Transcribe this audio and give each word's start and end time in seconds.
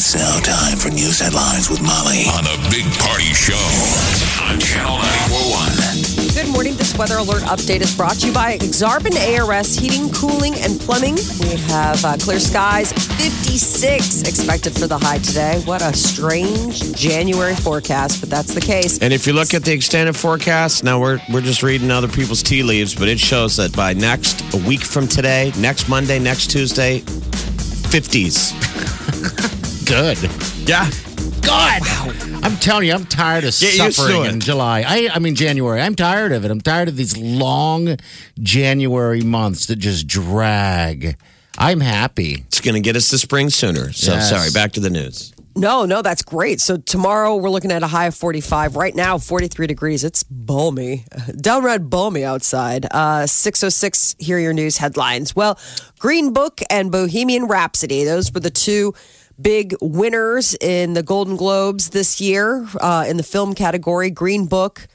It's 0.00 0.14
now 0.14 0.40
time 0.40 0.78
for 0.78 0.88
news 0.88 1.20
headlines 1.20 1.68
with 1.68 1.82
Molly 1.82 2.24
on 2.32 2.46
a 2.46 2.56
big 2.70 2.86
party 3.04 3.34
show 3.36 3.52
on 4.48 4.58
Channel 4.58 4.96
941. 4.96 6.32
Good 6.32 6.50
morning. 6.50 6.74
This 6.76 6.96
weather 6.96 7.18
alert 7.18 7.42
update 7.42 7.82
is 7.82 7.94
brought 7.94 8.14
to 8.20 8.28
you 8.28 8.32
by 8.32 8.56
Aksarben 8.56 9.12
ARS 9.12 9.74
Heating, 9.76 10.08
Cooling, 10.08 10.54
and 10.54 10.80
Plumbing. 10.80 11.16
We 11.40 11.56
have 11.68 12.02
uh, 12.02 12.16
clear 12.16 12.40
skies, 12.40 12.92
56 12.92 14.22
expected 14.22 14.72
for 14.72 14.86
the 14.86 14.96
high 14.96 15.18
today. 15.18 15.60
What 15.66 15.82
a 15.82 15.92
strange 15.92 16.96
January 16.96 17.54
forecast, 17.54 18.20
but 18.20 18.30
that's 18.30 18.54
the 18.54 18.62
case. 18.62 18.98
And 19.00 19.12
if 19.12 19.26
you 19.26 19.34
look 19.34 19.52
at 19.52 19.64
the 19.64 19.72
extended 19.74 20.16
forecast, 20.16 20.82
now 20.82 20.98
we're 20.98 21.20
we're 21.30 21.42
just 21.42 21.62
reading 21.62 21.90
other 21.90 22.08
people's 22.08 22.42
tea 22.42 22.62
leaves, 22.62 22.94
but 22.94 23.08
it 23.08 23.20
shows 23.20 23.58
that 23.58 23.76
by 23.76 23.92
next 23.92 24.54
a 24.54 24.66
week 24.66 24.80
from 24.80 25.06
today, 25.06 25.52
next 25.58 25.90
Monday, 25.90 26.18
next 26.18 26.50
Tuesday, 26.50 27.00
50s. 27.00 28.56
Good. 29.90 30.18
Yeah. 30.68 30.88
Good. 31.42 32.44
I'm 32.44 32.56
telling 32.58 32.86
you, 32.86 32.94
I'm 32.94 33.06
tired 33.06 33.42
of 33.42 33.58
Get 33.58 33.74
used 33.74 33.84
to 33.84 33.92
suffering 33.92 34.24
it. 34.24 34.32
in 34.34 34.38
July. 34.40 34.84
I, 34.86 35.08
I 35.12 35.18
mean 35.18 35.34
January. 35.34 35.80
I'm 35.80 35.96
tired 35.96 36.30
of 36.30 36.44
it. 36.44 36.50
I'm 36.52 36.60
tired 36.60 36.86
of 36.88 36.96
these 36.96 37.16
long 37.16 37.96
January 38.40 39.22
months 39.22 39.66
that 39.66 39.76
just 39.80 40.06
drag. 40.06 41.16
I'm 41.58 41.80
happy. 41.80 42.44
It's 42.46 42.60
going 42.60 42.76
to 42.76 42.80
get 42.80 42.94
us 42.94 43.08
to 43.10 43.18
spring 43.18 43.50
sooner. 43.50 43.92
So 43.92 44.12
Yes. 44.12 44.30
sorry, 44.30 44.50
back 44.52 44.70
to 44.72 44.80
the 44.80 44.90
news. 44.90 45.32
No, 45.56 45.84
no, 45.84 46.02
that's 46.02 46.22
great. 46.22 46.60
So 46.60 46.76
tomorrow 46.76 47.34
we're 47.34 47.50
looking 47.50 47.72
at 47.72 47.82
a 47.82 47.88
high 47.88 48.06
of 48.06 48.14
45. 48.14 48.76
Right 48.76 48.94
now, 48.94 49.18
43 49.18 49.66
degrees. 49.66 50.04
It's 50.04 50.22
balmy, 50.22 51.04
downright 51.40 51.90
balmy 51.90 52.24
outside. 52.24 52.86
Uh, 52.92 53.26
606, 53.26 54.14
here 54.20 54.36
are 54.36 54.40
your 54.40 54.52
news 54.52 54.76
headlines. 54.76 55.34
Well, 55.34 55.58
Green 55.98 56.32
Book 56.32 56.60
and 56.70 56.92
Bohemian 56.92 57.46
Rhapsody, 57.48 58.04
those 58.04 58.32
were 58.32 58.38
the 58.40 58.50
two 58.50 58.94
big 59.40 59.74
winners 59.80 60.54
in 60.60 60.92
the 60.94 61.02
Golden 61.02 61.36
Globes 61.36 61.90
this 61.90 62.20
year 62.20 62.66
uh, 62.80 63.04
in 63.08 63.16
the 63.16 63.22
film 63.22 63.54
category. 63.54 64.10
Green 64.10 64.46
Book 64.46 64.86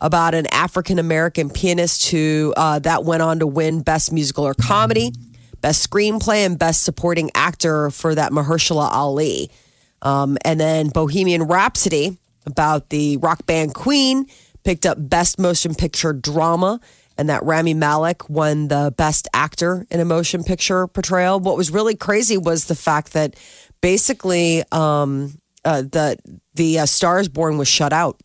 about 0.00 0.34
an 0.34 0.46
African 0.52 0.98
American 0.98 1.48
pianist 1.50 2.10
who 2.10 2.52
uh, 2.56 2.78
that 2.80 3.04
went 3.04 3.22
on 3.22 3.38
to 3.38 3.46
win 3.46 3.82
Best 3.82 4.12
Musical 4.12 4.44
or 4.44 4.54
Comedy, 4.54 5.12
Best 5.60 5.88
Screenplay, 5.88 6.44
and 6.44 6.58
Best 6.58 6.82
Supporting 6.82 7.30
Actor 7.34 7.90
for 7.90 8.14
that 8.14 8.32
Mahershala 8.32 8.88
Ali. 8.90 9.50
Um, 10.02 10.36
and 10.44 10.60
then 10.60 10.88
Bohemian 10.88 11.44
Rhapsody 11.44 12.18
about 12.46 12.90
the 12.90 13.16
rock 13.18 13.46
band 13.46 13.74
Queen 13.74 14.26
picked 14.64 14.84
up 14.84 14.98
Best 15.00 15.38
Motion 15.38 15.74
Picture 15.74 16.12
Drama, 16.12 16.80
and 17.16 17.28
that 17.28 17.42
Rami 17.44 17.74
Malek 17.74 18.28
won 18.28 18.68
the 18.68 18.92
Best 18.96 19.28
Actor 19.32 19.86
in 19.90 20.00
a 20.00 20.04
Motion 20.04 20.42
Picture 20.42 20.86
Portrayal. 20.86 21.40
What 21.40 21.56
was 21.56 21.70
really 21.70 21.94
crazy 21.94 22.36
was 22.36 22.66
the 22.66 22.74
fact 22.74 23.12
that 23.12 23.36
basically 23.84 24.62
um, 24.72 25.36
uh, 25.64 25.82
the 25.82 26.16
the 26.54 26.78
uh, 26.80 26.86
Stars 26.86 27.28
Born 27.28 27.58
was 27.58 27.68
shut 27.68 27.92
out. 27.92 28.18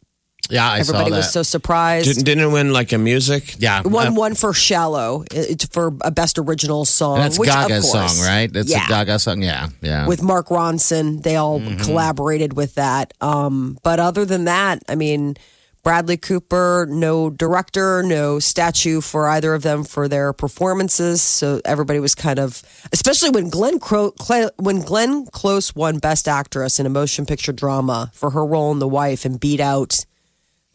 Yeah, 0.50 0.66
I 0.66 0.80
Everybody 0.80 0.86
saw 0.86 0.94
that. 0.94 1.00
Everybody 1.02 1.20
was 1.20 1.34
so 1.34 1.44
surprised. 1.44 2.08
Didn't, 2.08 2.24
didn't 2.26 2.44
it 2.46 2.54
win 2.54 2.74
like 2.74 2.92
a 2.94 2.98
music? 2.98 3.56
yeah, 3.60 3.82
It 3.82 3.88
won 3.88 4.08
uh, 4.08 4.14
one 4.14 4.36
for 4.36 4.52
"Shallow" 4.54 5.24
it, 5.32 5.68
for 5.72 5.88
a 6.02 6.10
best 6.12 6.40
original 6.40 6.86
song. 6.86 7.18
that's 7.20 7.38
which, 7.38 7.50
of 7.50 7.68
Gaga's 7.68 7.92
course, 7.92 8.18
song, 8.18 8.26
right? 8.26 8.52
That's 8.52 8.72
yeah. 8.72 8.86
a 8.86 8.90
Gaga 8.90 9.20
song. 9.20 9.44
Yeah, 9.44 9.68
yeah. 9.82 10.08
with 10.08 10.24
Mark 10.24 10.48
Ronson. 10.48 11.22
They 11.22 11.36
all 11.36 11.60
Mm-hmm. 11.60 11.84
collaborated 11.84 12.54
with 12.54 12.76
that. 12.76 13.14
Um, 13.22 13.78
but 13.84 14.00
other 14.00 14.24
than 14.26 14.46
that, 14.46 14.82
I 14.88 14.96
mean, 14.96 15.36
Bradley 15.84 16.18
Cooper, 16.18 16.86
no 16.90 17.30
director, 17.30 18.04
no 18.04 18.40
statue 18.40 19.00
for 19.02 19.28
either 19.30 19.54
of 19.54 19.64
them 19.64 19.84
for 19.84 20.08
their 20.08 20.34
performances. 20.34 21.22
So 21.22 21.62
everybody 21.64 22.00
was 22.00 22.16
kind 22.16 22.38
of, 22.38 22.62
especially 22.92 23.30
when 23.30 23.50
Glenn 23.50 23.80
Cro- 23.80 24.12
Cle- 24.12 24.52
when 24.58 24.82
Glenn 24.82 25.26
Close 25.28 25.74
won 25.74 26.00
Best 26.00 26.28
Actress 26.28 26.80
in 26.80 26.86
a 26.86 26.90
Motion 26.90 27.26
Picture 27.26 27.54
Drama 27.54 28.12
for 28.14 28.32
her 28.32 28.46
role 28.46 28.72
in 28.72 28.80
The 28.80 28.88
Wife 28.88 29.26
and 29.26 29.40
beat 29.40 29.60
out. 29.60 30.06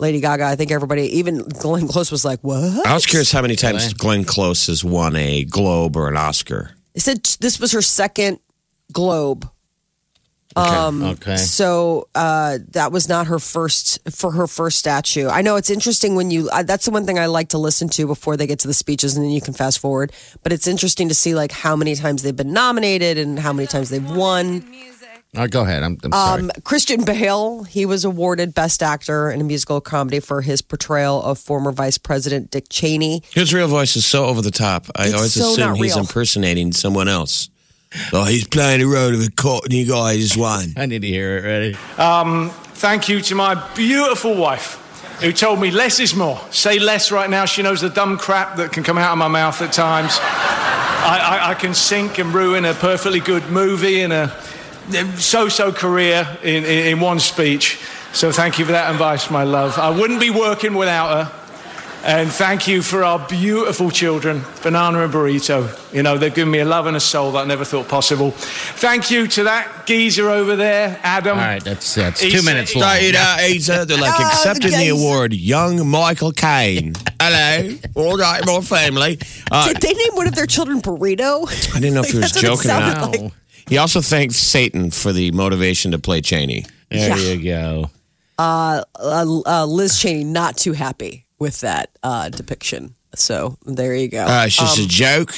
Lady 0.01 0.21
Gaga, 0.21 0.45
I 0.45 0.57
think 0.57 0.73
everybody, 0.73 1.03
even 1.19 1.39
Glenn 1.39 1.87
Close 1.87 2.11
was 2.11 2.25
like, 2.25 2.41
"What?" 2.43 2.85
I 2.87 2.95
was 2.95 3.07
curious 3.07 3.31
how 3.31 3.43
many 3.43 3.55
times 3.57 3.93
Glenn 3.93 4.25
Close 4.25 4.67
has 4.67 4.83
won 4.83 5.15
a 5.15 5.45
Globe 5.45 5.97
or 5.97 6.09
an 6.09 6.17
Oscar. 6.17 6.73
They 6.95 7.01
said 7.01 7.23
this 7.41 7.61
was 7.61 7.71
her 7.73 7.83
second 7.83 8.41
Globe. 8.93 9.49
Okay. 10.57 11.11
Okay. 11.13 11.37
So 11.37 12.09
uh, 12.15 12.59
that 12.71 12.93
was 12.93 13.09
not 13.09 13.27
her 13.27 13.39
first 13.39 13.99
for 14.11 14.33
her 14.33 14.47
first 14.47 14.79
statue. 14.79 15.29
I 15.29 15.43
know 15.43 15.57
it's 15.57 15.71
interesting 15.71 16.15
when 16.15 16.31
you. 16.31 16.49
Uh, 16.51 16.63
that's 16.63 16.85
the 16.85 16.91
one 16.91 17.07
thing 17.07 17.19
I 17.19 17.27
like 17.27 17.49
to 17.51 17.59
listen 17.59 17.89
to 17.91 18.07
before 18.07 18.37
they 18.37 18.47
get 18.47 18.59
to 18.61 18.69
the 18.69 18.75
speeches, 18.75 19.17
and 19.17 19.25
then 19.25 19.33
you 19.33 19.41
can 19.41 19.55
fast 19.55 19.79
forward. 19.79 20.13
But 20.43 20.53
it's 20.53 20.67
interesting 20.67 21.09
to 21.09 21.15
see 21.15 21.35
like 21.35 21.53
how 21.53 21.77
many 21.77 21.95
times 21.95 22.23
they've 22.23 22.37
been 22.37 22.53
nominated 22.53 23.19
and 23.19 23.39
how 23.39 23.53
many 23.53 23.67
times 23.67 23.91
they've 23.91 24.09
won. 24.11 24.65
Oh, 25.37 25.49
go 25.49 25.63
ahead. 25.63 25.83
I'm, 25.83 25.99
I'm 26.05 26.13
sorry. 26.13 26.43
Um, 26.43 26.51
Christian 26.63 27.05
Bale, 27.05 27.65
he 27.65 27.87
was 27.87 28.05
awarded 28.05 28.55
Best 28.55 28.85
Actor 28.85 29.33
in 29.33 29.41
a 29.41 29.45
musical 29.45 29.81
comedy 29.81 30.21
for 30.21 30.43
his 30.43 30.63
portrayal 30.63 31.21
of 31.23 31.41
former 31.41 31.73
Vice 31.73 31.99
President 31.99 32.53
Dick 32.53 32.67
Cheney. 32.71 33.21
His 33.33 33.53
real 33.53 33.67
voice 33.67 33.97
is 33.97 34.07
so 34.07 34.27
over 34.27 34.41
the 34.43 34.53
top. 34.53 34.87
I 34.95 35.07
It's 35.07 35.15
always 35.15 35.33
so 35.35 35.51
assume 35.51 35.75
he's 35.75 35.95
real. 35.95 36.05
impersonating 36.05 36.71
someone 36.73 37.09
else. 37.09 37.51
Oh, 38.13 38.25
he's 38.25 38.47
playing 38.47 38.81
the 38.81 38.87
role 38.87 39.15
of 39.15 39.21
a 39.21 39.31
Courtney 39.31 39.85
guy 39.85 40.17
who's 40.17 40.37
won. 40.37 40.73
I 40.77 40.87
need 40.87 41.03
to 41.03 41.09
hear 41.09 41.39
it. 41.39 41.45
Ready? 41.45 41.77
Um, 41.99 42.51
thank 42.51 43.09
you 43.09 43.21
to 43.21 43.35
my 43.35 43.55
beautiful 43.75 44.35
wife 44.35 44.81
who 45.21 45.33
told 45.33 45.61
me 45.61 45.71
less 45.71 46.01
is 46.01 46.15
more. 46.15 46.41
Say 46.51 46.79
less 46.79 47.13
right 47.13 47.31
now. 47.31 47.45
She 47.45 47.63
knows 47.63 47.81
the 47.81 47.89
dumb 47.89 48.19
crap 48.19 48.57
that 48.57 48.73
can 48.73 48.83
come 48.83 48.99
out 48.99 49.13
of 49.13 49.19
my 49.19 49.29
mouth 49.29 49.61
at 49.63 49.73
times. 49.73 50.19
I, 50.21 51.41
I, 51.43 51.51
I 51.51 51.55
can 51.55 51.75
sink 51.75 52.19
and 52.19 52.35
ruin 52.35 52.65
a 52.65 52.75
perfectly 52.75 53.21
good 53.21 53.49
movie 53.51 54.01
and 54.03 54.13
a 54.13 54.29
so 55.17 55.49
so 55.49 55.73
career 55.73 56.27
in, 56.43 56.65
in, 56.65 56.87
in 56.87 57.01
one 57.01 57.21
speech. 57.21 57.79
So 58.13 58.33
thank 58.33 58.59
you 58.59 58.65
for 58.65 58.73
that 58.73 58.91
advice, 58.91 59.31
my 59.31 59.45
love. 59.45 59.79
I 59.79 59.91
wouldn't 59.91 60.21
be 60.21 60.31
working 60.31 60.75
without 60.75 61.27
her. 61.27 61.44
And 62.07 62.31
thank 62.31 62.69
you 62.69 62.83
for 62.83 63.03
our 63.03 63.19
beautiful 63.29 63.91
children, 63.91 64.43
Banana 64.63 65.05
and 65.05 65.13
Burrito. 65.13 65.71
You 65.95 66.03
know, 66.03 66.19
they've 66.19 66.35
given 66.35 66.51
me 66.51 66.59
a 66.59 66.65
love 66.67 66.85
and 66.87 66.95
a 66.95 67.01
soul 67.01 67.33
that 67.33 67.39
I 67.39 67.45
never 67.47 67.65
thought 67.65 67.89
possible. 67.89 68.33
Thank 68.33 69.11
you 69.11 69.27
to 69.29 69.45
that 69.45 69.87
geezer 69.87 70.29
over 70.29 70.55
there, 70.55 71.01
Adam. 71.03 71.39
All 71.39 71.45
right, 71.45 71.65
that's 71.65 71.95
that's 71.95 72.21
He's- 72.21 72.35
two 72.39 72.45
minutes 72.45 72.75
long. 72.75 72.83
Started 72.85 73.15
out, 73.17 73.41
he's, 73.41 73.71
uh, 73.71 73.87
they're 73.87 73.97
like 73.97 74.21
Oh, 74.21 74.27
accepting 74.27 74.73
the 74.73 74.89
award, 74.89 75.33
young 75.33 75.89
Michael 75.89 76.33
Caine. 76.33 76.93
Hello, 77.19 77.75
all 77.95 78.19
right, 78.19 78.45
more 78.45 78.61
family. 78.63 79.19
Uh, 79.51 79.69
Did 79.73 79.79
they 79.81 79.95
name 79.95 80.13
one 80.15 80.27
of 80.29 80.35
their 80.35 80.47
children 80.47 80.83
Burrito? 80.83 81.49
I 81.75 81.81
didn't 81.81 81.95
know 81.95 82.03
if 82.03 82.11
he 82.11 82.19
was 82.19 82.33
That's 82.33 82.43
what 82.43 82.45
it 82.45 82.57
joking 82.57 82.71
or 82.71 82.81
not. 82.81 83.19
like. 83.23 83.33
He 83.67 83.79
also 83.79 84.03
thanked 84.03 84.35
Satan 84.35 84.91
for 84.91 85.11
the 85.15 85.31
motivation 85.33 85.93
to 85.93 85.99
play 85.99 86.21
Cheney. 86.21 86.67
There 86.91 87.09
Yeah. 87.09 87.33
you 87.33 87.43
go. 87.43 87.91
uh, 88.39 88.83
uh, 89.01 89.65
Liz 89.65 89.99
Cheney 89.99 90.25
not 90.25 90.59
too 90.59 90.75
happy 90.75 91.25
with 91.39 91.61
that 91.61 91.91
uh, 92.03 92.29
depiction. 92.29 92.95
So 93.15 93.57
there 93.65 93.95
you 93.95 94.09
go. 94.09 94.25
Uh, 94.25 94.45
it's 94.47 94.57
just 94.57 94.79
a 94.79 94.89
joke. 94.89 95.33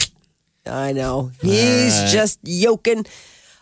I 0.66 0.92
know 0.92 1.30
he's 1.42 2.12
just 2.12 2.38
yoking. 2.42 3.06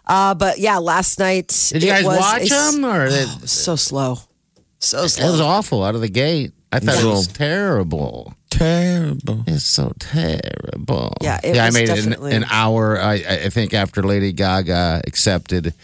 Uh, 0.06 0.34
but 0.34 0.58
yeah, 0.58 0.78
last 0.78 1.18
night 1.18 1.48
Did 1.72 1.82
you 1.82 1.88
it 1.88 1.92
guys 1.92 2.04
was 2.04 2.18
watch 2.18 2.40
a 2.42 2.54
s- 2.54 2.74
them 2.74 2.84
or 2.84 3.06
it, 3.06 3.26
So 3.48 3.74
slow, 3.76 4.18
so 4.78 5.06
slow. 5.06 5.28
it 5.28 5.30
was 5.30 5.40
awful 5.40 5.82
out 5.82 5.94
of 5.94 6.00
the 6.02 6.08
gate? 6.08 6.52
I 6.70 6.78
thought 6.80 7.02
it 7.02 7.06
was 7.06 7.26
terrible. 7.28 8.34
Terrible. 8.50 9.44
It's 9.46 9.64
so 9.64 9.92
terrible. 9.98 11.14
Yeah, 11.22 11.40
it 11.42 11.54
yeah. 11.56 11.66
was 11.66 11.74
I 11.76 11.78
made 11.80 11.88
it 11.88 11.94
definitely- 11.94 12.32
an, 12.32 12.42
an 12.44 12.48
hour. 12.50 13.00
I, 13.00 13.14
I 13.14 13.48
think 13.48 13.74
after 13.74 14.02
Lady 14.02 14.32
Gaga 14.32 15.02
accepted 15.06 15.74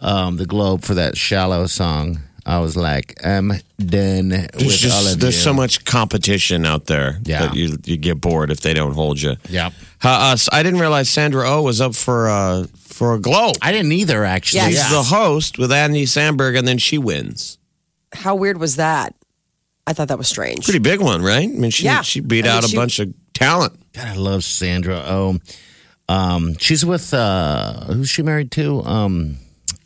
um, 0.00 0.36
the 0.36 0.46
Globe 0.46 0.82
for 0.82 0.94
that 0.94 1.16
"Shallow" 1.16 1.66
song, 1.66 2.20
I 2.44 2.58
was 2.58 2.76
like, 2.76 3.24
I'm 3.24 3.52
done 3.78 4.28
There's 4.30 4.82
with 4.82 4.92
all 4.92 5.06
of 5.12 5.20
there's 5.20 5.36
you. 5.36 5.42
so 5.42 5.54
much 5.54 5.84
competition 5.84 6.66
out 6.66 6.86
there 6.86 7.20
Yeah. 7.24 7.46
that 7.46 7.54
you 7.54 7.76
you 7.84 7.96
get 7.96 8.20
bored 8.20 8.50
if 8.50 8.60
they 8.60 8.74
don't 8.74 8.94
hold 8.94 9.20
you. 9.20 9.36
Yep. 9.48 9.72
Uh, 10.02 10.08
uh, 10.08 10.36
I 10.52 10.62
didn't 10.64 10.80
realize 10.80 11.08
Sandra 11.08 11.48
Oh 11.48 11.62
was 11.62 11.80
up 11.80 11.94
for 11.94 12.28
uh, 12.28 12.66
for 12.78 13.14
a 13.14 13.20
Globe. 13.20 13.56
I 13.62 13.70
didn't 13.70 13.92
either. 13.92 14.24
Actually, 14.24 14.58
Yeah, 14.60 14.68
She's 14.70 14.78
yeah. 14.78 14.96
the 14.96 15.02
host 15.04 15.56
with 15.58 15.70
Andy 15.72 16.04
Samberg, 16.04 16.58
and 16.58 16.66
then 16.66 16.78
she 16.78 16.98
wins. 16.98 17.58
How 18.12 18.34
weird 18.34 18.58
was 18.58 18.74
that? 18.76 19.14
I 19.86 19.92
thought 19.92 20.08
that 20.08 20.18
was 20.18 20.28
strange. 20.28 20.64
Pretty 20.64 20.78
big 20.80 21.00
one, 21.00 21.22
right? 21.22 21.48
I 21.48 21.52
mean, 21.52 21.70
she 21.70 21.84
Yeah. 21.84 22.02
she 22.02 22.20
beat 22.20 22.44
I 22.44 22.48
mean, 22.48 22.56
out 22.64 22.72
a 22.72 22.76
bunch 22.76 22.98
of 22.98 23.12
talent. 23.34 23.78
God, 23.92 24.06
I 24.08 24.14
love 24.16 24.42
Sandra 24.42 25.02
Oh. 25.06 25.38
Um, 26.08 26.56
she's 26.58 26.84
with 26.84 27.14
uh, 27.14 27.84
who's 27.84 28.08
she 28.10 28.22
married 28.22 28.50
to? 28.52 28.82
Um, 28.82 29.36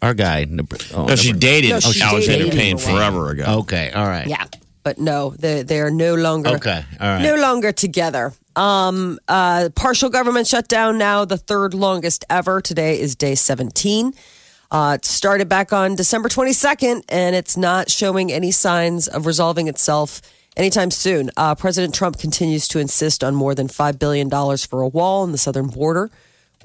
Our 0.02 0.14
guy. 0.14 0.46
Oh, 0.94 1.06
No, 1.06 1.16
she 1.16 1.32
dated 1.32 1.70
No, 1.70 1.80
she 1.80 2.00
Alexander 2.02 2.44
dated 2.44 2.58
Payne 2.58 2.72
him 2.72 2.78
forever 2.78 3.30
ago. 3.30 3.44
Okay, 3.60 3.90
all 3.92 4.06
right. 4.06 4.26
Yeah, 4.26 4.44
but 4.82 4.98
no, 4.98 5.30
they 5.38 5.62
they 5.62 5.80
are 5.80 5.90
no 5.90 6.14
longer 6.14 6.50
Okay, 6.50 6.84
all 7.00 7.08
right. 7.08 7.22
no 7.22 7.34
longer 7.36 7.72
together. 7.72 8.32
Um, 8.56 9.18
uh, 9.28 9.68
partial 9.74 10.08
government 10.08 10.46
shutdown 10.46 10.96
now, 10.98 11.24
the 11.24 11.36
third 11.36 11.74
longest 11.74 12.24
ever. 12.30 12.60
Today 12.60 12.98
is 12.98 13.14
day 13.14 13.34
17. 13.34 14.12
Uh, 14.70 14.96
it 14.98 15.04
started 15.04 15.48
back 15.48 15.72
on 15.72 15.94
December 15.94 16.28
22nd, 16.28 17.02
and 17.08 17.36
it's 17.36 17.56
not 17.56 17.90
showing 17.90 18.32
any 18.32 18.50
signs 18.50 19.08
of 19.08 19.24
resolving 19.26 19.68
itself 19.68 20.20
anytime 20.56 20.90
soon. 20.90 21.30
Uh, 21.36 21.54
President 21.54 21.94
Trump 21.94 22.18
continues 22.18 22.66
to 22.68 22.78
insist 22.80 23.22
on 23.22 23.34
more 23.34 23.54
than 23.54 23.68
$5 23.68 23.98
billion 23.98 24.28
for 24.58 24.80
a 24.80 24.88
wall 24.88 25.22
on 25.22 25.32
the 25.32 25.38
southern 25.38 25.68
border, 25.68 26.10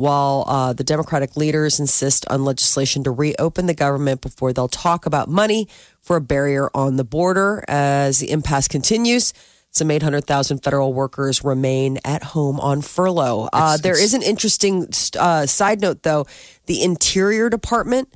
while 0.01 0.45
uh, 0.47 0.73
the 0.73 0.83
Democratic 0.83 1.37
leaders 1.37 1.79
insist 1.79 2.25
on 2.27 2.43
legislation 2.43 3.03
to 3.03 3.11
reopen 3.11 3.67
the 3.67 3.73
government 3.73 4.19
before 4.19 4.51
they'll 4.51 4.67
talk 4.67 5.05
about 5.05 5.29
money 5.29 5.67
for 5.99 6.15
a 6.15 6.21
barrier 6.21 6.71
on 6.73 6.95
the 6.95 7.03
border. 7.03 7.63
As 7.67 8.17
the 8.17 8.31
impasse 8.31 8.67
continues, 8.67 9.31
some 9.69 9.91
800,000 9.91 10.63
federal 10.63 10.91
workers 10.91 11.43
remain 11.43 11.99
at 12.03 12.23
home 12.23 12.59
on 12.59 12.81
furlough. 12.81 13.47
Uh, 13.53 13.77
there 13.77 13.97
is 13.97 14.15
an 14.15 14.23
interesting 14.23 14.87
uh, 15.19 15.45
side 15.45 15.81
note, 15.81 16.01
though. 16.01 16.25
The 16.65 16.81
Interior 16.81 17.51
Department, 17.51 18.11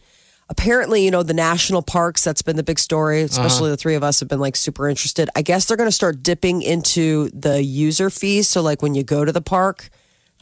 apparently, 0.50 1.06
you 1.06 1.12
know, 1.12 1.22
the 1.22 1.36
national 1.36 1.84
parks, 1.84 2.24
that's 2.24 2.42
been 2.42 2.56
the 2.56 2.64
big 2.64 2.80
story, 2.80 3.22
especially 3.22 3.70
the 3.70 3.78
three 3.78 3.96
of 3.96 4.04
us 4.04 4.20
have 4.22 4.28
been 4.28 4.40
like 4.40 4.56
super 4.56 4.90
interested. 4.90 5.30
I 5.36 5.44
guess 5.44 5.68
they're 5.68 5.78
going 5.78 5.88
to 5.88 5.96
start 5.96 6.24
dipping 6.24 6.64
into 6.64 7.30
the 7.30 7.64
user 7.64 8.10
fees. 8.10 8.50
So, 8.50 8.64
like 8.64 8.82
when 8.82 8.96
you 8.96 9.04
go 9.04 9.24
to 9.24 9.32
the 9.32 9.42
park, 9.42 9.90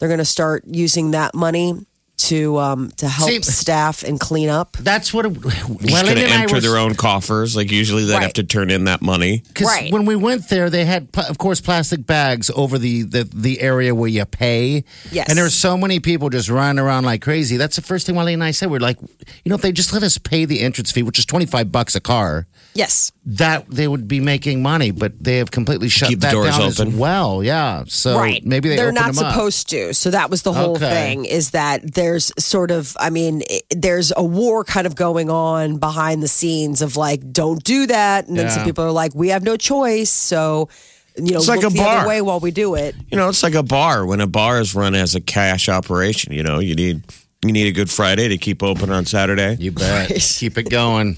they're 0.04 0.10
going 0.10 0.18
to 0.18 0.26
start 0.26 0.66
using 0.68 1.12
that 1.12 1.34
money 1.34 1.74
to 2.18 2.58
um, 2.58 2.92
to 2.98 3.08
help 3.08 3.30
See- 3.30 3.42
staff 3.42 4.04
and 4.04 4.20
clean 4.20 4.50
up. 4.50 4.76
That's 4.78 5.14
what. 5.14 5.26
It, 5.26 5.30
They're 5.42 5.52
just 5.52 5.70
Well, 5.94 6.04
going 6.04 6.18
to 6.18 6.26
enter 6.26 6.56
were- 6.56 6.60
their 6.60 6.76
own 6.78 6.96
coffers. 6.96 7.56
Like 7.56 7.72
usually 7.72 8.04
they'd 8.04 8.22
have 8.22 8.34
to 8.34 8.44
turn 8.44 8.70
in 8.70 8.84
that 8.84 9.02
money. 9.02 9.44
Because 9.48 9.68
Right. 9.68 9.94
when 9.94 10.04
we 10.06 10.18
went 10.18 10.50
there, 10.50 10.70
they 10.70 10.84
had, 10.84 11.08
of 11.16 11.38
course, 11.38 11.62
plastic 11.62 12.06
bags 12.06 12.52
over 12.54 12.78
the, 12.78 13.04
the, 13.04 13.24
the 13.34 13.62
area 13.62 13.96
where 13.96 14.10
you 14.10 14.26
pay. 14.26 14.84
Yes. 15.10 15.30
And 15.30 15.38
there 15.38 15.44
there's 15.46 15.54
so 15.54 15.78
many 15.78 16.02
people 16.02 16.30
just 16.30 16.50
running 16.50 16.80
around 16.84 17.06
like 17.06 17.22
crazy. 17.22 17.56
That's 17.56 17.78
the 17.78 17.82
first 17.82 18.06
thing 18.08 18.16
Wally 18.16 18.34
and 18.34 18.44
I 18.44 18.52
said. 18.52 18.70
We're 18.70 18.80
like, 18.80 19.00
you 19.02 19.50
know, 19.50 19.56
if 19.56 19.62
they 19.62 19.72
just 19.72 19.94
let 19.94 20.04
us 20.04 20.18
pay 20.18 20.44
the 20.44 20.60
entrance 20.62 20.92
fee, 20.92 21.04
which 21.04 21.18
is 21.20 21.26
25 21.26 21.72
bucks 21.72 21.96
a 21.96 22.02
car, 22.02 22.46
Yes. 22.76 23.12
that 23.26 23.70
they 23.70 23.88
would 23.88 24.08
be 24.08 24.20
making 24.20 24.62
money. 24.64 24.92
But 24.92 25.14
they 25.24 25.38
have 25.38 25.52
completely 25.52 25.90
shut 25.90 26.10
Keep 26.10 26.20
the 26.22 26.28
that 26.28 26.32
doors 26.34 26.50
down 26.58 26.62
as 26.64 26.80
open. 26.80 26.98
well. 26.98 27.44
Yeah. 27.44 27.84
So 27.88 28.18
right. 28.18 28.44
maybe 28.46 28.70
they 28.70 28.80
are 28.80 28.92
not 28.92 29.14
them 29.14 29.24
up. 29.26 29.34
supposed 29.34 29.70
to. 29.70 29.94
So 29.94 30.10
that 30.12 30.30
was 30.30 30.42
the 30.42 30.54
whole 30.54 30.76
Okay. 30.76 30.90
thing. 30.90 31.26
Is 31.26 31.52
that 31.52 31.94
there's 31.94 32.32
sort 32.40 32.72
of, 32.72 32.96
I 33.00 33.10
mean, 33.10 33.44
it, 33.50 33.64
there's 33.70 34.12
a 34.18 34.24
war 34.24 34.64
kind 34.64 34.88
of 34.88 34.96
going 34.96 35.30
on 35.30 35.78
behind 35.78 36.24
the 36.24 36.28
scenes 36.28 36.82
of 36.82 36.98
like, 36.98 37.32
don't 37.32 37.64
do 37.64 37.86
that, 37.88 38.28
and 38.28 38.38
then 38.38 38.50
some 38.50 38.64
people 38.66 38.84
are 38.84 38.92
like, 38.92 39.14
we 39.14 39.30
have 39.30 39.44
no 39.44 39.56
choice, 39.58 40.10
so 40.10 40.70
you 41.16 41.32
know, 41.32 41.38
It's 41.38 41.48
like 41.48 41.60
a 41.60 41.70
the 41.70 41.80
other 41.80 42.00
bar. 42.00 42.08
way 42.08 42.22
while 42.24 42.40
we 42.40 42.50
do 42.50 42.74
it. 42.74 42.96
You 43.12 43.18
know, 43.18 43.30
it's 43.30 43.44
like 43.44 43.54
a 43.54 43.62
bar. 43.62 44.04
When 44.04 44.20
a 44.20 44.26
bar 44.26 44.60
is 44.60 44.74
run 44.74 44.96
as 44.96 45.14
a 45.14 45.22
cash 45.22 45.70
operation, 45.70 46.34
you 46.34 46.42
know, 46.42 46.58
you 46.58 46.74
need 46.74 47.04
you 47.46 47.52
need 47.52 47.68
a 47.68 47.72
good 47.72 47.92
Friday 47.92 48.30
to 48.30 48.38
keep 48.40 48.64
open 48.64 48.90
on 48.90 49.06
Saturday. 49.06 49.56
You 49.60 49.72
bet. 49.74 50.10
Right. 50.10 50.20
Keep 50.20 50.58
it 50.58 50.70
going. 50.72 51.18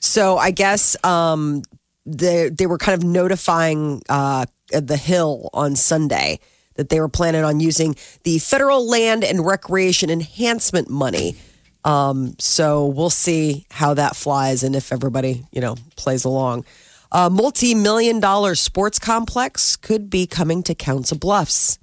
So 0.00 0.38
I 0.38 0.50
guess 0.50 1.02
um, 1.04 1.62
they 2.06 2.48
they 2.48 2.66
were 2.66 2.78
kind 2.78 3.00
of 3.00 3.08
notifying 3.08 4.02
uh, 4.08 4.46
the 4.70 4.96
Hill 4.96 5.50
on 5.52 5.76
Sunday 5.76 6.40
that 6.74 6.88
they 6.88 7.00
were 7.00 7.08
planning 7.08 7.44
on 7.44 7.60
using 7.60 7.94
the 8.24 8.38
federal 8.38 8.88
land 8.88 9.22
and 9.22 9.44
recreation 9.44 10.10
enhancement 10.10 10.88
money. 10.88 11.36
Um, 11.84 12.34
so 12.38 12.86
we'll 12.86 13.10
see 13.10 13.66
how 13.70 13.94
that 13.94 14.16
flies 14.16 14.62
and 14.62 14.74
if 14.74 14.92
everybody 14.92 15.44
you 15.52 15.60
know 15.60 15.76
plays 15.96 16.24
along. 16.24 16.64
A 17.12 17.28
multi-million 17.28 18.20
dollar 18.20 18.54
sports 18.54 18.98
complex 18.98 19.76
could 19.76 20.08
be 20.10 20.26
coming 20.26 20.62
to 20.62 20.74
Council 20.74 21.18
Bluffs. 21.18 21.78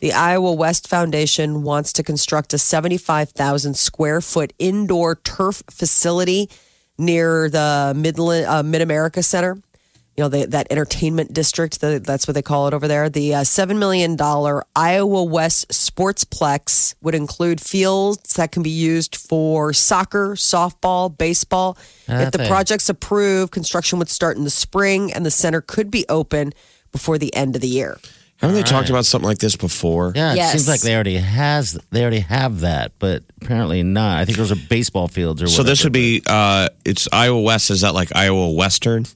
The 0.00 0.12
Iowa 0.12 0.52
West 0.52 0.88
Foundation 0.88 1.62
wants 1.62 1.92
to 1.94 2.02
construct 2.02 2.52
a 2.52 2.58
75,000 2.58 3.74
square 3.74 4.20
foot 4.20 4.52
indoor 4.58 5.14
turf 5.14 5.62
facility 5.70 6.50
near 6.98 7.48
the 7.48 7.92
Midland 7.96 8.46
uh, 8.46 8.62
Mid 8.62 8.82
America 8.82 9.22
Center. 9.22 9.58
You 10.16 10.22
know, 10.22 10.28
the, 10.28 10.46
that 10.46 10.68
entertainment 10.70 11.32
district, 11.32 11.80
the, 11.80 11.98
that's 11.98 12.28
what 12.28 12.34
they 12.34 12.42
call 12.42 12.68
it 12.68 12.74
over 12.74 12.86
there. 12.86 13.10
The 13.10 13.34
uh, 13.34 13.40
$7 13.40 13.76
million 13.80 14.16
Iowa 14.76 15.24
West 15.24 15.70
Sportsplex 15.70 16.94
would 17.02 17.16
include 17.16 17.60
fields 17.60 18.34
that 18.34 18.52
can 18.52 18.62
be 18.62 18.70
used 18.70 19.16
for 19.16 19.72
soccer, 19.72 20.36
softball, 20.36 21.16
baseball. 21.18 21.76
if 22.26 22.30
the 22.30 22.38
project's 22.48 22.88
approved, 22.88 23.50
construction 23.50 23.98
would 23.98 24.08
start 24.08 24.36
in 24.36 24.44
the 24.44 24.50
spring 24.50 25.12
and 25.12 25.26
the 25.26 25.32
center 25.32 25.60
could 25.60 25.90
be 25.90 26.04
open 26.08 26.52
before 26.92 27.18
the 27.18 27.34
end 27.34 27.56
of 27.56 27.60
the 27.60 27.66
year. 27.68 27.98
Haven't 28.40 28.56
they 28.56 28.62
talked 28.62 28.90
about 28.90 29.06
something 29.06 29.26
like 29.28 29.38
this 29.38 29.56
before? 29.56 30.12
Yeah, 30.14 30.32
it 30.32 30.36
Yes. 30.36 30.52
seems 30.52 30.68
like 30.68 30.80
they 30.80 30.94
already 30.94 31.16
has 31.16 31.78
they 31.90 32.02
already 32.02 32.20
have 32.20 32.60
that, 32.60 32.92
but 32.98 33.22
apparently 33.40 33.82
not. 33.82 34.18
I 34.18 34.24
think 34.24 34.36
those 34.36 34.52
are 34.52 34.56
baseball 34.68 35.08
fields 35.08 35.42
or 35.42 35.46
So 35.46 35.62
this 35.62 35.78
whatever. 35.80 35.86
would 35.86 35.92
be 35.92 36.22
uh 36.26 36.68
it's 36.84 37.08
Iowa 37.12 37.40
West. 37.40 37.70
Is 37.70 37.80
that 37.82 37.94
like 37.94 38.14
Iowa 38.14 38.50
Western? 38.50 39.06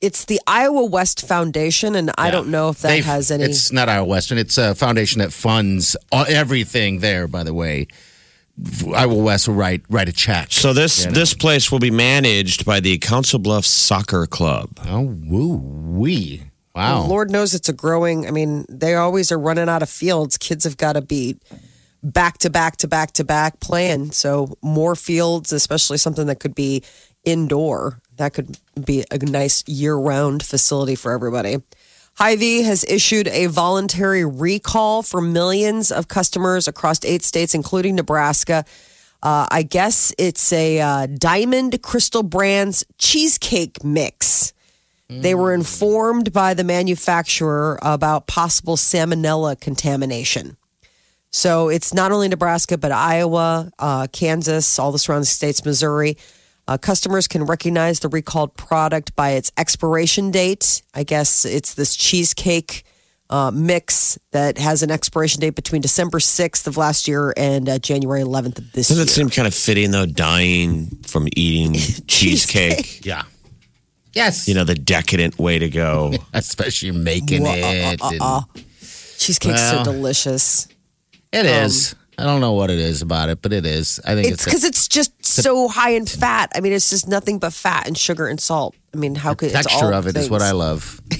It's 0.00 0.26
the 0.26 0.40
Iowa 0.46 0.84
West 0.84 1.26
Foundation, 1.26 1.96
and 1.96 2.10
I 2.18 2.30
don't 2.30 2.48
know 2.48 2.68
if 2.68 2.80
that 2.82 2.88
They- 2.88 3.00
has 3.00 3.30
any. 3.30 3.44
It's 3.44 3.72
not 3.72 3.88
Iowa 3.88 4.06
Western. 4.06 4.36
It's 4.38 4.58
a 4.58 4.74
foundation 4.74 5.18
that 5.20 5.32
funds 5.32 5.96
all, 6.12 6.24
everything 6.28 7.00
there. 7.00 7.26
By 7.26 7.44
the 7.44 7.54
way, 7.54 7.88
Iowa 8.94 9.14
West 9.14 9.48
will 9.48 9.54
write 9.54 9.82
write 9.90 10.08
a 10.08 10.12
check. 10.12 10.48
So 10.50 10.72
this 10.72 11.00
You 11.00 11.06
know. 11.06 11.12
this 11.12 11.34
place 11.34 11.72
will 11.72 11.78
be 11.78 11.90
managed 11.90 12.64
by 12.64 12.80
the 12.80 12.98
Council 12.98 13.38
Bluffs 13.38 13.68
Soccer 13.68 14.26
Club. 14.26 14.68
oh 14.86 15.00
woo 15.26 15.56
wee 15.56 16.42
wow. 16.76 17.06
Lord 17.06 17.30
knows 17.30 17.54
it's 17.54 17.68
a 17.68 17.72
growing. 17.72 18.26
I 18.26 18.30
mean, 18.30 18.66
they 18.68 18.94
always 18.94 19.32
are 19.32 19.38
running 19.38 19.68
out 19.68 19.82
of 19.82 19.90
fields. 19.90 20.38
Kids 20.38 20.64
have 20.64 20.76
got 20.76 20.92
to 20.92 21.00
be 21.00 21.36
back 22.02 22.38
to 22.38 22.50
back 22.50 22.76
to 22.78 22.88
back 22.88 23.12
to 23.12 23.24
back 23.24 23.58
playing. 23.60 24.12
So 24.12 24.56
more 24.62 24.94
fields, 24.94 25.52
especially 25.52 25.98
something 25.98 26.26
that 26.26 26.38
could 26.38 26.54
be 26.54 26.84
indoor. 27.24 28.00
That 28.16 28.34
could 28.34 28.58
be 28.82 29.04
a 29.10 29.18
nice 29.18 29.66
year 29.66 29.96
round 29.96 30.44
facility 30.44 30.94
for 30.94 31.12
everybody. 31.12 31.56
Hy-Vee 32.18 32.62
has 32.62 32.82
issued 32.84 33.28
a 33.28 33.46
voluntary 33.46 34.24
recall 34.24 35.02
for 35.02 35.20
millions 35.20 35.92
of 35.92 36.08
customers 36.08 36.66
across 36.66 37.04
eight 37.04 37.22
states, 37.22 37.54
including 37.54 37.94
Nebraska. 37.96 38.64
Uh, 39.22 39.46
I 39.50 39.62
guess 39.62 40.14
it's 40.16 40.50
a 40.50 40.80
uh, 40.80 41.06
Diamond 41.06 41.82
Crystal 41.82 42.22
Brands 42.22 42.84
cheesecake 42.96 43.84
mix. 43.84 44.54
They 45.08 45.34
were 45.34 45.54
informed 45.54 46.32
by 46.32 46.54
the 46.54 46.64
manufacturer 46.64 47.78
about 47.80 48.26
possible 48.26 48.76
salmonella 48.76 49.60
contamination. 49.60 50.56
So 51.30 51.68
it's 51.68 51.94
not 51.94 52.12
only 52.12 52.28
Nebraska, 52.28 52.78
but 52.78 52.92
Iowa, 52.92 53.70
uh, 53.78 54.06
Kansas, 54.12 54.78
all 54.78 54.90
the 54.90 54.98
surrounding 54.98 55.26
states, 55.26 55.64
Missouri. 55.64 56.16
Uh, 56.66 56.76
customers 56.78 57.28
can 57.28 57.44
recognize 57.44 58.00
the 58.00 58.08
recalled 58.08 58.56
product 58.56 59.14
by 59.14 59.30
its 59.32 59.52
expiration 59.56 60.30
date. 60.30 60.82
I 60.94 61.04
guess 61.04 61.44
it's 61.44 61.74
this 61.74 61.94
cheesecake 61.94 62.84
uh, 63.30 63.50
mix 63.52 64.18
that 64.32 64.58
has 64.58 64.82
an 64.82 64.90
expiration 64.90 65.40
date 65.40 65.54
between 65.54 65.82
December 65.82 66.18
6th 66.18 66.66
of 66.66 66.76
last 66.76 67.06
year 67.06 67.32
and 67.36 67.68
uh, 67.68 67.78
January 67.78 68.22
11th 68.22 68.58
of 68.58 68.72
this 68.72 68.90
year. 68.90 68.96
Doesn't 68.96 69.08
it 69.08 69.10
seem 69.10 69.30
kind 69.30 69.46
of 69.46 69.54
fitting 69.54 69.90
though, 69.92 70.06
dying 70.06 70.86
from 71.06 71.28
eating 71.36 71.74
cheesecake? 72.06 73.04
yeah. 73.04 73.22
Yes. 74.16 74.48
You 74.48 74.54
know, 74.54 74.64
the 74.64 74.74
decadent 74.74 75.38
way 75.38 75.58
to 75.58 75.68
go. 75.68 76.12
especially 76.32 76.90
making 76.92 77.42
Wha- 77.42 77.52
it. 77.54 78.00
uh, 78.02 78.08
and- 78.08 78.20
uh, 78.22 78.40
Cheesecake's 79.18 79.54
Well, 79.60 79.84
so 79.84 79.92
delicious. 79.92 80.68
It 81.32 81.46
is. 81.46 81.94
I 82.18 82.24
don't 82.24 82.40
know 82.40 82.52
what 82.52 82.70
it 82.70 82.78
is 82.78 83.02
about 83.02 83.28
it, 83.28 83.42
but 83.42 83.52
it 83.52 83.66
is. 83.66 84.00
I 84.04 84.14
think 84.14 84.26
It's 84.28 84.34
it's, 84.34 84.44
because 84.44 84.64
it's 84.64 84.88
just 84.88 85.24
so 85.24 85.68
high 85.68 85.90
in 85.90 86.06
fat. 86.06 86.50
I 86.54 86.60
mean, 86.60 86.72
it's 86.72 86.88
just 86.90 87.06
nothing 87.08 87.38
but 87.38 87.52
fat 87.52 87.86
and 87.86 87.96
sugar 87.96 88.26
and 88.26 88.40
salt. 88.40 88.74
I 88.94 88.98
mean, 88.98 89.14
how 89.14 89.34
could 89.34 89.50
the 89.50 89.58
it's 89.58 89.66
texture 89.68 89.86
all 89.86 89.92
of 89.94 90.06
it 90.06 90.16
is 90.16 90.30
what 90.30 90.40
I 90.42 90.52
love. 90.52 91.00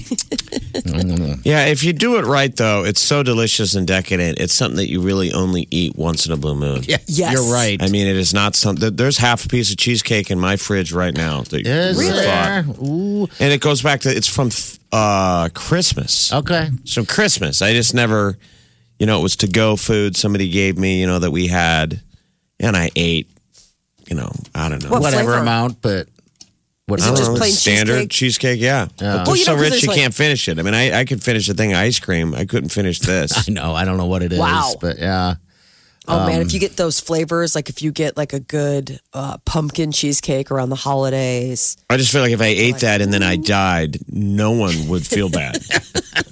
Yeah, 1.43 1.65
if 1.65 1.83
you 1.83 1.93
do 1.93 2.17
it 2.17 2.25
right 2.25 2.55
though, 2.55 2.83
it's 2.85 3.01
so 3.01 3.23
delicious 3.23 3.75
and 3.75 3.87
decadent. 3.87 4.39
It's 4.39 4.53
something 4.53 4.77
that 4.77 4.89
you 4.89 5.01
really 5.01 5.31
only 5.33 5.67
eat 5.71 5.95
once 5.95 6.25
in 6.25 6.31
a 6.31 6.37
blue 6.37 6.55
moon. 6.55 6.83
Yeah, 6.83 6.97
Yes. 7.07 7.33
you're 7.33 7.51
right. 7.51 7.81
I 7.81 7.87
mean, 7.89 8.07
it 8.07 8.15
is 8.15 8.33
not 8.33 8.55
something. 8.55 8.95
There's 8.95 9.17
half 9.17 9.45
a 9.45 9.47
piece 9.49 9.71
of 9.71 9.77
cheesecake 9.77 10.29
in 10.31 10.39
my 10.39 10.55
fridge 10.55 10.91
right 10.93 11.13
now. 11.15 11.41
That 11.41 11.57
you 11.59 11.63
there? 11.63 12.65
Ooh. 12.83 13.27
And 13.39 13.53
it 13.53 13.61
goes 13.61 13.81
back 13.81 14.01
to 14.01 14.09
it's 14.15 14.27
from 14.27 14.49
uh, 14.91 15.49
Christmas. 15.53 16.31
Okay. 16.33 16.69
So 16.85 17.03
Christmas, 17.05 17.61
I 17.61 17.73
just 17.73 17.93
never, 17.93 18.37
you 18.99 19.05
know, 19.05 19.19
it 19.19 19.23
was 19.23 19.35
to 19.37 19.47
go 19.47 19.75
food 19.75 20.15
somebody 20.15 20.49
gave 20.49 20.77
me, 20.77 20.99
you 21.01 21.07
know, 21.07 21.19
that 21.19 21.31
we 21.31 21.47
had, 21.47 22.01
and 22.59 22.75
I 22.75 22.89
ate. 22.95 23.29
You 24.09 24.15
know, 24.15 24.31
I 24.55 24.69
don't 24.69 24.81
know. 24.83 24.89
What 24.89 25.01
Whatever 25.01 25.23
flavor? 25.31 25.41
amount, 25.41 25.81
but 25.81 26.07
what 26.85 26.99
Is 26.99 27.05
it 27.05 27.07
I 27.07 27.11
don't 27.11 27.17
just 27.17 27.31
know, 27.31 27.37
plain 27.37 27.51
standard 27.51 28.09
cheesecake? 28.09 28.61
yeah. 28.61 28.87
But 28.97 29.27
Well, 29.27 29.35
you 29.35 29.43
so 29.43 29.51
know, 29.55 29.61
'cause 29.61 29.71
rich 29.71 29.83
you 29.83 29.89
like- 29.89 29.97
can't 29.97 30.13
finish 30.13 30.47
it. 30.47 30.57
I 30.57 30.61
mean, 30.61 30.73
I, 30.73 30.99
I 30.99 31.03
could 31.05 31.21
finish 31.21 31.49
a 31.49 31.53
thing 31.53 31.73
of 31.73 31.79
ice 31.79 31.99
cream. 31.99 32.33
I 32.33 32.45
couldn't 32.45 32.69
finish 32.69 32.99
this. 32.99 33.33
I 33.49 33.51
know. 33.51 33.75
I 33.75 33.83
don't 33.83 33.97
know 33.97 34.05
what 34.05 34.23
it 34.23 34.31
is, 34.31 34.39
Wow. 34.39 34.75
but 34.79 34.97
yeah. 34.97 35.35
Oh 36.07 36.25
man, 36.25 36.37
Um, 36.39 36.41
if 36.47 36.53
you 36.53 36.61
get 36.61 36.77
those 36.77 37.01
flavors, 37.01 37.53
like 37.53 37.67
if 37.67 37.81
you 37.81 37.91
get 37.91 38.15
like 38.15 38.31
a 38.31 38.39
good 38.39 39.01
uh, 39.11 39.39
pumpkin 39.39 39.91
cheesecake 39.91 40.49
around 40.51 40.69
the 40.69 40.77
holidays, 40.77 41.75
I 41.89 41.97
just 41.97 42.13
feel 42.13 42.21
like 42.21 42.31
if 42.31 42.39
I 42.39 42.45
ate 42.45 42.77
that 42.77 43.01
and 43.01 43.11
then 43.11 43.23
I 43.23 43.35
died, 43.35 43.97
no 44.07 44.51
one 44.51 44.87
would 44.87 45.05
feel 45.05 45.27
bad. 45.27 45.61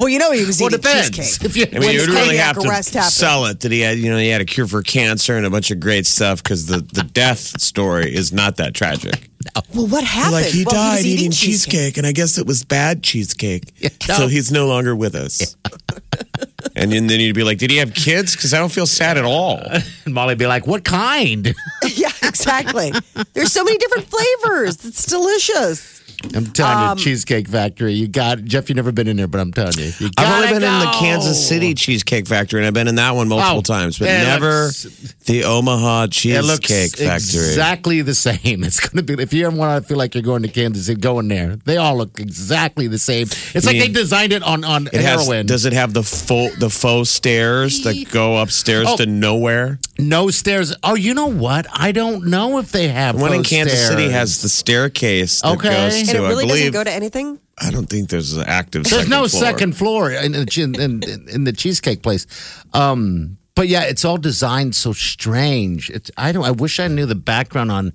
well, 0.00 0.08
you 0.08 0.18
know 0.18 0.30
he 0.32 0.44
was 0.44 0.60
Well, 0.60 0.68
eating 0.68 0.80
depends. 0.80 1.10
cheesecake. 1.16 1.44
If 1.46 1.56
you, 1.56 1.66
I 1.74 1.78
mean, 1.80 1.92
you 1.94 2.00
would 2.00 2.10
really 2.10 2.36
have 2.36 2.58
to 2.58 2.68
arrest 2.68 2.94
happened. 2.94 3.12
sell 3.12 3.46
it 3.46 3.60
that 3.60 3.72
he 3.72 3.80
had, 3.80 3.98
you 3.98 4.10
know, 4.10 4.18
he 4.18 4.28
had 4.28 4.40
a 4.40 4.44
cure 4.44 4.66
for 4.66 4.82
cancer 4.82 5.36
and 5.36 5.46
a 5.46 5.50
bunch 5.50 5.70
of 5.70 5.80
great 5.80 6.06
stuff 6.06 6.42
because 6.42 6.66
the, 6.66 6.78
the 6.78 7.02
death 7.02 7.60
story 7.60 8.14
is 8.14 8.32
not 8.32 8.56
that 8.56 8.74
tragic. 8.74 9.28
Well, 9.74 9.86
what 9.86 10.02
happened? 10.04 10.32
Like 10.32 10.46
he 10.46 10.64
Well, 10.64 10.74
died 10.74 10.96
was 10.96 11.06
eating 11.06 11.30
cheesecake, 11.30 11.96
and 11.98 12.06
I 12.06 12.12
guess 12.12 12.36
it 12.36 12.46
was 12.46 12.64
bad 12.64 13.02
cheesecake, 13.04 13.72
so 14.02 14.26
he's 14.26 14.50
no 14.50 14.66
longer 14.66 14.96
with 14.96 15.14
us. 15.14 15.56
and 16.74 16.90
then 16.90 17.06
then 17.06 17.20
you'd 17.20 17.36
be 17.36 17.44
like, 17.44 17.58
"Did 17.58 17.70
he 17.70 17.76
have 17.76 17.94
kids?" 17.94 18.34
Because 18.34 18.52
I 18.52 18.58
don't 18.58 18.72
feel 18.72 18.86
sad 18.86 19.16
at 19.18 19.24
all. 19.24 19.58
and 20.04 20.12
Molly'd 20.14 20.38
be 20.38 20.46
like, 20.48 20.66
"What 20.66 20.84
kind?" 20.84 21.54
yeah, 21.94 22.10
exactly. 22.24 22.92
There's 23.34 23.52
so 23.52 23.62
many 23.62 23.78
different 23.78 24.08
flavors. 24.08 24.84
It's 24.84 25.06
delicious. 25.06 26.02
I'm 26.34 26.46
telling 26.46 26.90
Um, 26.90 26.98
you, 26.98 27.04
Cheesecake 27.04 27.48
Factory. 27.48 27.92
You 27.92 28.08
got 28.08 28.42
Jeff. 28.44 28.68
You've 28.68 28.76
never 28.76 28.92
been 28.92 29.06
in 29.06 29.16
there, 29.16 29.26
but 29.26 29.40
I'm 29.40 29.52
telling 29.52 29.78
you, 29.78 29.92
you 29.98 30.10
I've 30.18 30.26
only 30.32 30.46
gotta 30.48 30.60
been 30.60 30.62
in 30.72 30.80
the. 30.80 30.96
Kansas 30.98 31.46
City 31.48 31.74
Cheesecake 31.74 32.26
Factory, 32.26 32.60
and 32.60 32.66
I've 32.66 32.74
been 32.74 32.88
in 32.88 32.94
that 32.96 33.14
one 33.14 33.28
multiple 33.28 33.58
Oh, 33.58 33.62
times, 33.62 33.98
but 33.98 34.06
never 34.06 34.64
looks- 34.66 35.14
the 35.26 35.44
Omaha 35.44 36.04
It 36.04 36.08
looks 36.44 36.66
Cheesecake 36.68 36.96
Factory. 36.96 37.48
exactly 37.48 38.02
the 38.02 38.14
same. 38.14 38.64
It's 38.66 38.80
going 38.80 39.04
to 39.04 39.16
be 39.16 39.22
if 39.22 39.32
you 39.32 39.46
ever 39.46 39.56
want 39.56 39.82
to 39.82 39.86
feel 39.88 39.98
like 39.98 40.14
you're 40.14 40.22
going 40.22 40.42
to 40.42 40.48
Kansas 40.48 40.86
City, 40.86 41.00
go 41.00 41.18
in 41.20 41.28
there. 41.28 41.56
They 41.64 41.76
all 41.76 41.96
look 41.96 42.18
exactly 42.18 42.86
the 42.88 42.98
same. 42.98 43.22
It's 43.54 43.66
like 43.66 43.76
mean- 43.76 43.80
they 43.80 43.88
designed 44.00 44.32
it 44.32 44.42
on 44.42 44.64
on 44.64 44.86
It 44.88 44.94
has. 45.00 45.20
heroin. 45.26 45.46
Does 45.46 45.64
it 45.64 45.72
have 45.74 45.92
the 45.92 46.02
faux 46.02 46.56
the 46.58 46.70
faux 46.70 47.10
stairs 47.10 47.82
that 47.82 48.10
go 48.10 48.38
upstairs 48.38 48.86
Oh. 48.90 48.96
to 48.96 49.06
nowhere? 49.06 49.78
no 49.98 50.28
stairs. 50.30 50.74
Oh, 50.82 50.94
you 50.94 51.14
know 51.14 51.26
what? 51.26 51.66
I 51.72 51.90
don't 51.92 52.26
know 52.26 52.58
if 52.58 52.70
they 52.70 52.88
have 52.88 53.16
The 53.16 53.22
one 53.22 53.32
in 53.32 53.42
Kansas 53.42 53.78
stairs. 53.78 53.88
City 53.98 54.10
has 54.10 54.42
the 54.42 54.48
staircase 54.50 55.40
that 55.40 55.52
Okay. 55.52 55.90
Goes 56.18 56.28
And 56.32 56.40
to. 56.40 56.40
And 56.40 56.40
it 56.40 56.44
really 56.44 56.60
I 56.60 56.64
doesn't 56.64 56.72
go 56.72 56.84
to 56.84 56.92
anything. 56.92 57.40
I 57.58 57.70
don't 57.70 57.86
think 57.86 58.10
there's 58.10 58.34
an 58.34 58.44
active. 58.46 58.84
There's 58.84 58.94
second 58.94 59.10
no 59.10 59.28
floor. 59.28 59.42
second 59.42 59.76
floor 59.76 60.10
in, 60.10 60.34
in, 60.34 60.74
in, 60.80 61.28
in 61.28 61.44
the 61.44 61.52
cheesecake 61.52 62.02
place. 62.02 62.26
Um, 62.72 63.38
but 63.54 63.68
yeah, 63.68 63.84
it's 63.84 64.04
all 64.04 64.18
designed 64.18 64.74
so 64.74 64.92
strange. 64.92 65.90
It's 65.90 66.10
I 66.16 66.32
don't. 66.32 66.44
I 66.44 66.50
wish 66.50 66.78
I 66.78 66.88
knew 66.88 67.06
the 67.06 67.14
background 67.14 67.72
on 67.72 67.92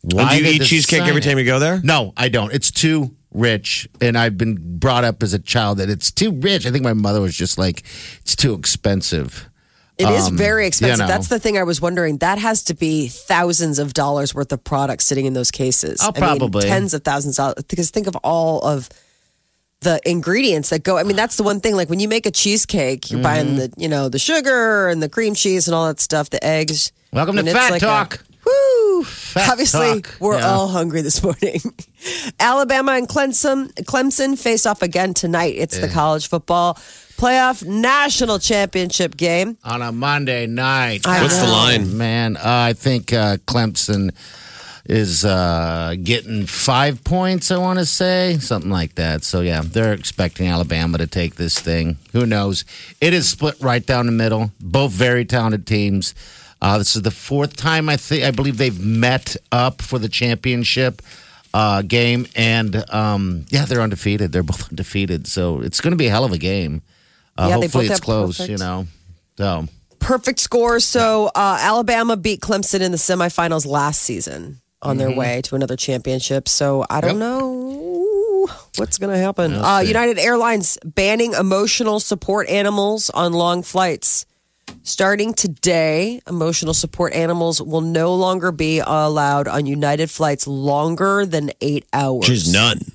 why 0.00 0.22
And 0.22 0.30
do 0.30 0.36
you 0.36 0.42
they 0.44 0.50
eat 0.52 0.62
cheesecake 0.62 1.02
every 1.02 1.20
time 1.20 1.38
you 1.38 1.44
go 1.44 1.58
there? 1.58 1.80
No, 1.82 2.12
I 2.16 2.28
don't. 2.28 2.52
It's 2.52 2.70
too 2.70 3.14
rich, 3.32 3.88
and 4.00 4.16
I've 4.16 4.38
been 4.38 4.78
brought 4.78 5.04
up 5.04 5.22
as 5.22 5.34
a 5.34 5.38
child 5.38 5.78
that 5.78 5.90
it's 5.90 6.10
too 6.10 6.32
rich. 6.32 6.66
I 6.66 6.70
think 6.70 6.84
my 6.84 6.92
mother 6.94 7.20
was 7.20 7.36
just 7.36 7.58
like, 7.58 7.80
it's 8.20 8.36
too 8.36 8.54
expensive. 8.54 9.48
It 9.96 10.08
is 10.08 10.26
Um, 10.26 10.36
very 10.36 10.66
expensive. 10.66 10.98
you 10.98 11.02
know. 11.04 11.08
That's 11.08 11.28
the 11.28 11.38
thing 11.38 11.56
I 11.56 11.62
was 11.62 11.80
wondering. 11.80 12.18
That 12.18 12.38
has 12.38 12.62
to 12.64 12.74
be 12.74 13.06
thousands 13.08 13.78
of 13.78 13.92
dollars 13.94 14.34
worth 14.34 14.50
of 14.52 14.64
products 14.64 15.04
sitting 15.04 15.24
in 15.26 15.34
those 15.34 15.50
cases. 15.52 15.98
Oh, 16.02 16.06
I 16.14 16.20
mean, 16.20 16.38
probably. 16.38 16.62
tens 16.68 16.94
of 16.94 17.04
thousands 17.04 17.38
of 17.38 17.42
dollars. 17.54 17.64
Because 17.68 17.90
think 17.90 18.06
of 18.08 18.16
all 18.24 18.60
of 18.62 18.88
the 19.82 20.00
ingredients 20.04 20.70
that 20.70 20.82
go. 20.82 20.96
I 20.98 21.02
mean, 21.04 21.14
that's 21.16 21.36
the 21.36 21.42
one 21.44 21.60
thing. 21.60 21.76
Like 21.76 21.88
when 21.90 22.00
you 22.00 22.08
make 22.08 22.26
a 22.26 22.30
cheesecake, 22.32 23.10
you're 23.10 23.22
buying 23.22 23.46
Mm-hmm. 23.48 23.56
the 23.56 23.72
you 23.76 23.88
know 23.88 24.08
the 24.08 24.18
sugar 24.18 24.88
and 24.88 25.00
the 25.02 25.08
cream 25.08 25.34
cheese 25.34 25.68
and 25.68 25.74
all 25.74 25.86
that 25.86 26.00
stuff, 26.00 26.28
the 26.30 26.42
eggs. 26.44 26.90
Welcome 27.12 27.38
And 27.38 27.46
to 27.46 27.54
Fat 27.54 27.70
like 27.70 27.82
a- 27.82 27.86
Talk. 27.86 28.24
Woo! 28.44 29.04
Fat 29.04 29.48
Obviously, 29.50 30.02
talk. 30.02 30.16
we're 30.20 30.38
Yeah. 30.38 30.50
all 30.50 30.68
hungry 30.68 31.02
this 31.02 31.22
morning. 31.22 31.60
Alabama 32.40 32.92
and 32.92 33.08
Clemson, 33.08 33.72
Clemson 33.84 34.38
face 34.38 34.66
off 34.66 34.82
again 34.82 35.14
tonight. 35.14 35.54
It's 35.56 35.78
the 35.78 35.88
college 35.88 36.28
football 36.28 36.78
playoff 37.16 37.64
national 37.64 38.38
championship 38.38 39.16
game. 39.16 39.56
on 39.64 39.82
a 39.82 39.92
Monday 39.92 40.46
night. 40.46 41.06
I 41.06 41.22
What's 41.22 41.38
the 41.38 41.46
line? 41.46 41.96
Man, 41.96 42.36
uh, 42.36 42.40
I 42.44 42.72
think 42.72 43.12
uh, 43.12 43.36
Clemson 43.46 44.10
is 44.86 45.24
uh, 45.24 45.94
getting 46.02 46.44
five 46.46 47.02
points, 47.04 47.50
I 47.50 47.56
want 47.56 47.78
to 47.78 47.86
say, 47.86 48.36
something 48.38 48.70
like 48.70 48.96
that. 48.96 49.24
So, 49.24 49.40
yeah, 49.40 49.62
they're 49.64 49.94
expecting 49.94 50.46
Alabama 50.48 50.98
to 50.98 51.06
take 51.06 51.36
this 51.36 51.58
thing. 51.58 51.96
Who 52.12 52.26
knows? 52.26 52.64
It 53.00 53.14
is 53.14 53.28
split 53.28 53.54
right 53.60 53.84
down 53.84 54.06
the 54.06 54.12
middle. 54.12 54.50
Both 54.60 54.92
very 54.92 55.24
talented 55.24 55.66
teams. 55.66 56.14
Uh, 56.60 56.78
this 56.78 56.96
is 56.96 57.02
the 57.02 57.10
fourth 57.10 57.56
time 57.56 57.88
I 57.88 57.96
think 57.96 58.24
I 58.24 58.30
believe 58.30 58.58
they've 58.58 58.78
met 58.78 59.36
up 59.52 59.82
for 59.82 59.98
the 59.98 60.08
championship 60.08 61.02
uh, 61.52 61.82
game, 61.82 62.26
and 62.34 62.84
um, 62.92 63.46
yeah, 63.50 63.64
they're 63.64 63.80
undefeated. 63.82 64.32
They're 64.32 64.42
both 64.42 64.68
undefeated, 64.70 65.26
so 65.26 65.60
it's 65.60 65.80
going 65.80 65.92
to 65.92 65.96
be 65.96 66.06
a 66.06 66.10
hell 66.10 66.24
of 66.24 66.32
a 66.32 66.38
game. 66.38 66.82
Uh, 67.36 67.46
Yeah, 67.48 67.56
they 67.56 67.62
hopefully, 67.62 67.86
it's 67.86 68.00
close. 68.00 68.36
perfect- 68.38 68.50
You 68.50 68.58
know, 68.58 68.86
so 69.38 69.66
perfect 69.98 70.38
score. 70.38 70.80
So 70.80 71.26
uh, 71.34 71.58
Alabama 71.60 72.16
beat 72.16 72.40
Clemson 72.40 72.80
in 72.80 72.90
the 72.92 72.98
semifinals 72.98 73.66
last 73.66 74.02
season 74.02 74.60
on 74.82 74.98
their 74.98 75.10
way 75.10 75.40
to 75.42 75.54
another 75.56 75.76
championship. 75.76 76.48
So 76.48 76.84
I 76.90 77.00
don't 77.00 77.12
Yep. 77.12 77.18
know 77.18 78.48
what's 78.76 78.98
going 78.98 79.12
to 79.12 79.18
happen. 79.18 79.54
Uh. 79.54 79.78
United 79.78 80.18
Airlines 80.18 80.78
banning 80.84 81.32
emotional 81.32 82.00
support 82.00 82.48
animals 82.48 83.08
on 83.10 83.32
long 83.32 83.62
flights. 83.62 84.26
Starting 84.82 85.32
today, 85.32 86.20
emotional 86.28 86.74
support 86.74 87.14
animals 87.14 87.60
will 87.62 87.80
no 87.80 88.14
longer 88.14 88.52
be 88.52 88.80
allowed 88.80 89.48
on 89.48 89.64
United 89.64 90.10
flights 90.10 90.46
longer 90.46 91.24
than 91.24 91.50
eight 91.62 91.86
hours. 91.94 92.26
She's 92.26 92.52
none. 92.52 92.92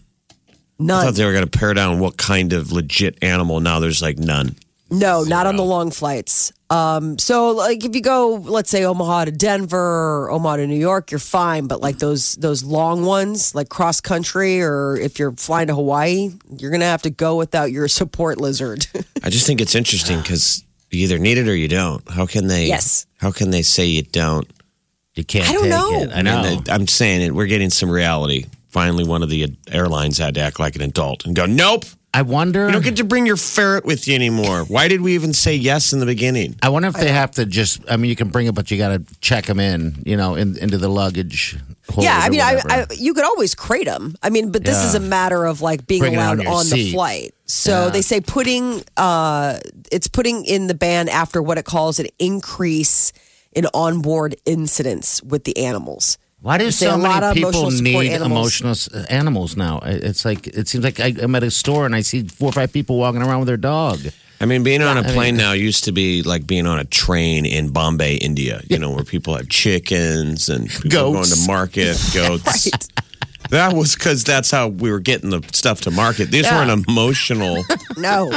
I 0.82 1.04
thought 1.04 1.16
they 1.16 1.26
were 1.26 1.34
going 1.34 1.48
to 1.48 1.60
pare 1.60 1.74
down 1.74 2.00
what 2.00 2.18
kind 2.18 2.54
of 2.54 2.72
legit 2.72 3.22
animal. 3.22 3.60
Now 3.60 3.80
there's 3.80 4.02
like 4.02 4.18
none. 4.18 4.56
No, 4.92 5.24
not 5.24 5.46
on 5.46 5.56
the 5.56 5.64
long 5.64 5.92
flights. 5.92 6.52
Um, 6.72 7.20
so 7.20 7.52
like 7.52 7.86
if 7.86 7.96
you 7.96 8.02
go, 8.02 8.36
let's 8.36 8.70
say 8.70 8.86
Omaha 8.86 9.26
to 9.26 9.32
Denver 9.32 9.78
or 9.78 10.32
Omaha 10.32 10.58
to 10.58 10.68
New 10.68 10.80
York, 10.80 11.12
you're 11.12 11.20
fine. 11.20 11.68
But 11.68 11.82
like 11.82 12.00
those 12.00 12.36
those 12.36 12.64
long 12.64 13.06
ones, 13.06 13.54
like 13.54 13.70
cross 13.70 14.02
country, 14.02 14.62
or 14.62 14.98
if 14.98 15.20
you're 15.20 15.32
flying 15.32 15.68
to 15.68 15.76
Hawaii, 15.76 16.32
you're 16.58 16.72
gonna 16.72 16.86
have 16.86 17.04
to 17.04 17.10
go 17.12 17.36
without 17.36 17.72
your 17.72 17.88
support 18.00 18.40
lizard. 18.40 18.88
I 19.24 19.30
just 19.30 19.46
think 19.46 19.62
it's 19.62 19.76
interesting 19.76 20.20
because 20.22 20.64
you 20.90 21.04
either 21.04 21.20
need 21.20 21.38
it 21.38 21.48
or 21.48 21.56
you 21.56 21.68
don't. 21.68 22.08
How 22.10 22.26
can 22.26 22.48
they? 22.48 22.68
Yes. 22.68 23.06
How 23.18 23.32
can 23.32 23.52
they 23.52 23.62
say 23.62 23.86
you 23.86 24.02
don't? 24.02 24.50
you 25.20 25.26
can't. 25.26 25.50
I 25.50 25.54
don't 25.54 25.64
take 25.64 25.70
know. 25.70 26.02
It. 26.02 26.12
I 26.14 26.22
know. 26.22 26.42
mean, 26.42 26.64
I'm 26.70 26.88
saying 26.88 27.22
it. 27.22 27.36
We're 27.36 27.48
getting 27.48 27.70
some 27.70 27.92
reality. 27.92 28.46
Finally, 28.70 29.04
one 29.04 29.24
of 29.24 29.30
the 29.30 29.48
airlines 29.72 30.18
had 30.18 30.36
to 30.36 30.42
act 30.42 30.60
like 30.60 30.76
an 30.76 30.82
adult 30.82 31.26
and 31.26 31.36
go, 31.36 31.46
"Nope, 31.48 31.86
I 32.14 32.22
wonder. 32.22 32.68
you 32.68 32.72
don't 32.72 32.84
get 32.84 32.98
to 32.98 33.04
bring 33.04 33.26
your 33.26 33.36
ferret 33.38 33.84
with 33.84 34.08
you 34.08 34.14
anymore." 34.14 34.64
Why 34.68 34.88
did 34.88 35.02
we 35.02 35.16
even 35.16 35.34
say 35.34 35.56
yes 35.56 35.92
in 35.92 36.00
the 36.00 36.06
beginning? 36.06 36.56
I 36.62 36.70
wonder 36.70 36.88
if 36.88 36.94
they 36.96 37.12
have 37.12 37.32
to 37.32 37.46
just. 37.48 37.82
I 37.90 37.98
mean, 37.98 38.10
you 38.10 38.16
can 38.16 38.30
bring 38.30 38.46
it, 38.46 38.54
but 38.54 38.70
you 38.70 38.78
got 38.78 38.90
to 38.90 39.04
check 39.22 39.46
them 39.46 39.60
in. 39.60 40.04
You 40.06 40.18
know, 40.18 40.36
in, 40.36 40.56
into 40.58 40.78
the 40.78 40.88
luggage. 40.88 41.58
Yeah, 41.98 42.20
I 42.22 42.30
mean, 42.30 42.42
I. 42.42 42.62
I, 42.70 42.86
you 42.96 43.16
could 43.16 43.24
always 43.26 43.56
crate 43.56 43.88
them. 43.88 44.14
I 44.22 44.30
mean, 44.30 44.52
but 44.52 44.64
this 44.64 44.78
Yeah. 44.84 44.90
is 44.90 44.94
a 44.96 45.00
matter 45.00 45.46
of 45.46 45.62
like 45.62 45.88
being 45.88 46.02
Bring 46.02 46.14
it 46.14 46.18
on 46.18 46.40
allowed 46.40 46.46
on, 46.60 46.70
the 46.70 46.92
flight. 46.92 47.34
So 47.48 47.86
Yeah. 47.86 47.90
they 47.90 48.04
say 48.04 48.22
putting 48.22 48.84
uh, 48.98 49.58
it's 49.92 50.08
putting 50.08 50.46
in 50.46 50.68
the 50.68 50.76
ban 50.76 51.10
after 51.10 51.42
what 51.42 51.58
it 51.58 51.66
calls 51.66 52.00
an 52.00 52.06
increase 52.20 53.12
in 53.52 53.66
onboard 53.74 54.36
incidents 54.46 55.24
with 55.24 55.44
the 55.46 55.58
animals. 55.58 56.20
Why 56.41 56.58
do 56.58 56.72
so 56.72 56.96
a 56.96 56.98
lot 56.98 57.22
many 57.22 57.25
of 57.25 57.34
people 57.36 57.50
emotional 57.67 58.01
need 58.01 58.12
animals. 58.12 58.62
emotional 58.62 59.01
uh, 59.03 59.05
animals 59.10 59.58
now? 59.58 59.79
It- 59.79 60.03
It's 60.03 60.24
like 60.24 60.48
it 60.48 60.67
seems 60.67 60.84
like 60.84 61.00
I, 61.00 61.13
I'm 61.22 61.36
at 61.36 61.43
a 61.43 61.51
store 61.51 61.86
and 61.86 61.93
I 61.96 62.01
see 62.01 62.24
four 62.24 62.50
or 62.50 62.53
five 62.53 62.72
people 62.72 62.98
walking 62.98 63.22
around 63.22 63.39
with 63.39 63.48
their 63.48 63.58
dog. 63.58 64.00
I 64.41 64.46
mean, 64.46 64.63
being 64.63 64.81
on 64.81 64.96
a 64.98 65.01
I 65.01 65.03
plane 65.03 65.36
mean- 65.36 65.38
now 65.38 65.51
used 65.51 65.84
to 65.84 65.91
be 65.91 66.24
like 66.24 66.48
being 66.48 66.65
on 66.65 66.79
a 66.79 66.86
train 66.86 67.46
in 67.46 67.72
Bombay, 67.72 68.15
India. 68.15 68.62
You 68.69 68.79
know, 68.79 68.91
where 68.91 69.03
people 69.03 69.36
have 69.36 69.50
chickens 69.50 70.48
and 70.48 70.69
people 70.69 71.12
going 71.13 71.25
to 71.25 71.46
market, 71.46 71.98
goats. 72.13 72.69
That 73.50 73.74
was 73.74 73.96
because 73.96 74.24
that's 74.24 74.51
how 74.51 74.68
we 74.68 74.91
were 74.91 75.00
getting 75.00 75.29
the 75.32 75.41
stuff 75.53 75.82
to 75.82 75.91
market. 75.91 76.32
These 76.32 76.46
Yeah. 76.46 76.65
weren't 76.68 76.88
emotional. 76.88 77.63
No, 77.98 78.32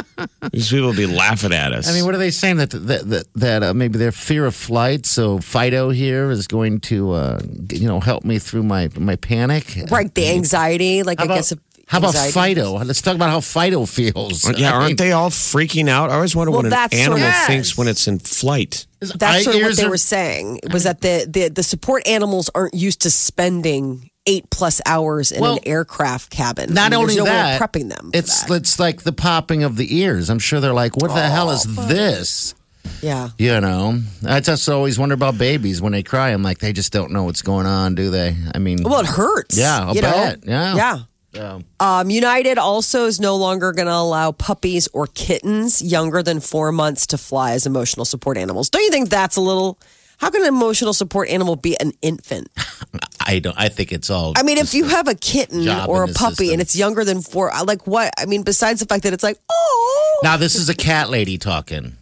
These 0.52 0.70
people 0.70 0.88
would 0.88 0.96
be 0.96 1.06
laughing 1.06 1.52
at 1.52 1.72
us. 1.72 1.88
I 1.88 1.92
mean, 1.92 2.04
what 2.04 2.14
are 2.16 2.18
they 2.18 2.30
saying 2.32 2.56
that 2.56 2.70
that 2.70 3.08
that, 3.08 3.24
that 3.34 3.62
uh, 3.62 3.74
maybe 3.74 3.96
their 3.98 4.10
fear 4.10 4.44
of 4.46 4.56
flight? 4.56 5.06
So 5.06 5.38
Fido 5.38 5.90
here 5.90 6.30
is 6.32 6.48
going 6.48 6.80
to 6.80 7.12
uh, 7.12 7.40
you 7.70 7.86
know 7.86 8.00
help 8.00 8.24
me 8.24 8.38
through 8.40 8.64
my 8.64 8.88
my 8.98 9.14
panic. 9.16 9.76
right? 9.90 10.12
The 10.12 10.28
anxiety, 10.30 11.02
like 11.04 11.18
How 11.18 11.24
I 11.24 11.26
about, 11.26 11.34
guess. 11.36 11.52
how 11.86 11.98
about 11.98 12.14
anxiety- 12.16 12.60
Fido? 12.60 12.72
Let's 12.84 13.02
talk 13.02 13.14
about 13.14 13.30
how 13.30 13.40
Fido 13.40 13.86
feels. 13.86 14.50
yeah, 14.58 14.70
I 14.70 14.74
aren't 14.74 14.86
mean, 14.88 14.96
they 14.96 15.12
all 15.12 15.30
freaking 15.30 15.88
out? 15.88 16.10
I 16.10 16.14
always 16.14 16.34
wonder 16.34 16.50
Well, 16.50 16.58
what 16.60 16.64
an 16.66 16.70
that's 16.70 16.96
sort 16.96 17.10
animal 17.12 17.28
of- 17.28 17.46
thinks 17.46 17.78
when 17.78 17.86
it's 17.86 18.08
in 18.08 18.18
flight. 18.18 18.86
his 19.00 19.12
That's 19.12 19.22
eye 19.36 19.42
sort 19.42 19.56
of 19.56 19.62
what 19.62 19.68
ears 19.68 19.76
they 19.76 19.84
are- 19.84 19.90
were 19.90 19.96
saying 19.98 20.60
was 20.72 20.82
that 20.84 21.02
the, 21.02 21.26
the 21.28 21.48
the 21.50 21.62
support 21.62 22.04
animals 22.08 22.50
aren't 22.54 22.74
used 22.74 23.02
to 23.02 23.10
spending 23.10 24.10
eight 24.26 24.48
plus 24.50 24.80
hours 24.86 25.32
in 25.32 25.40
Well, 25.40 25.54
an 25.54 25.60
aircraft 25.66 26.30
cabin. 26.30 26.72
Not 26.74 26.92
I 26.92 26.96
mean, 26.96 27.00
only 27.02 27.16
no 27.16 27.24
that, 27.24 27.60
prepping 27.60 27.88
them. 27.88 28.10
It's 28.14 28.44
that. 28.44 28.54
it's 28.54 28.78
like 28.78 29.02
the 29.02 29.12
popping 29.12 29.62
of 29.64 29.76
the 29.76 29.98
ears. 29.98 30.30
I'm 30.30 30.38
sure 30.38 30.60
they're 30.60 30.72
like, 30.72 30.96
"What 30.96 31.08
the 31.14 31.28
hell 31.28 31.50
is 31.50 31.64
this?" 31.88 32.54
yeah. 33.00 33.30
You 33.38 33.60
know, 33.60 34.00
I 34.26 34.40
just 34.40 34.68
always 34.68 34.98
wonder 34.98 35.14
about 35.14 35.38
babies 35.38 35.80
when 35.80 35.92
they 35.92 36.02
cry. 36.02 36.30
I'm 36.30 36.42
like, 36.42 36.58
they 36.58 36.72
just 36.72 36.92
don't 36.92 37.12
know 37.12 37.24
what's 37.24 37.42
going 37.42 37.66
on, 37.66 37.94
do 37.94 38.10
they? 38.10 38.36
I 38.54 38.58
mean, 38.58 38.82
Well, 38.82 39.00
it 39.00 39.06
hurts. 39.06 39.56
Yeah, 39.56 39.86
I'll 39.86 39.94
you 39.94 40.02
know? 40.02 40.10
bet. 40.10 40.40
Yeah. 40.44 40.98
Yeah. 41.34 41.60
Um, 41.80 42.10
United 42.10 42.58
also 42.58 43.06
is 43.06 43.18
no 43.18 43.36
longer 43.36 43.72
going 43.72 43.86
to 43.86 43.94
allow 43.94 44.32
puppies 44.32 44.86
or 44.92 45.06
kittens 45.06 45.80
younger 45.80 46.22
than 46.22 46.40
four 46.40 46.72
months 46.72 47.06
to 47.08 47.16
fly 47.18 47.52
as 47.52 47.64
emotional 47.66 48.04
support 48.04 48.36
animals. 48.36 48.68
Don't 48.68 48.82
you 48.82 48.90
think 48.90 49.08
that's 49.08 49.36
a 49.36 49.40
little? 49.40 49.78
How 50.22 50.30
can 50.30 50.42
an 50.42 50.48
emotional 50.48 50.92
support 50.92 51.28
animal 51.30 51.56
be 51.56 51.76
an 51.80 51.90
infant? 52.00 52.48
I 53.26 53.40
don't. 53.40 53.58
I 53.58 53.68
think 53.68 53.90
it's 53.90 54.08
all. 54.08 54.34
I 54.36 54.44
mean, 54.44 54.56
if 54.56 54.72
you 54.72 54.84
have 54.84 55.08
a 55.08 55.16
kitten 55.16 55.64
job 55.64 55.88
or 55.88 56.04
in 56.04 56.10
a 56.10 56.12
the 56.12 56.18
puppy 56.18 56.34
system. 56.36 56.52
and 56.52 56.62
it's 56.62 56.76
younger 56.76 57.04
than 57.04 57.22
four, 57.22 57.52
I- 57.52 57.62
like 57.62 57.88
what? 57.88 58.14
I 58.16 58.26
mean, 58.26 58.44
besides 58.44 58.78
the 58.78 58.86
fact 58.86 59.02
that 59.02 59.12
it's 59.12 59.24
like, 59.24 59.36
oh, 59.50 60.20
now 60.22 60.36
this 60.36 60.54
is 60.54 60.68
a 60.68 60.76
cat 60.76 61.10
lady 61.10 61.38
talking. 61.38 61.96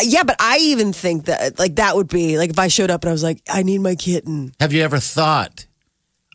Uh, 0.00 0.02
yeah, 0.04 0.24
but 0.24 0.34
I 0.40 0.56
even 0.58 0.92
think 0.92 1.26
that 1.26 1.60
like 1.60 1.76
that 1.76 1.94
would 1.94 2.08
be 2.08 2.38
like 2.38 2.50
if 2.50 2.58
I 2.58 2.66
showed 2.66 2.90
up 2.90 3.04
and 3.04 3.10
I 3.10 3.12
was 3.12 3.22
like, 3.22 3.40
I 3.48 3.62
need 3.62 3.78
my 3.78 3.94
kitten. 3.94 4.52
Have 4.58 4.72
you 4.72 4.82
ever 4.82 4.98
thought 4.98 5.66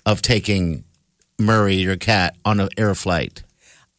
of 0.05 0.21
taking 0.21 0.85
Murray, 1.37 1.75
your 1.75 1.97
cat, 1.97 2.37
on 2.45 2.61
an 2.61 2.69
air 2.77 2.95
flight? 2.95 3.43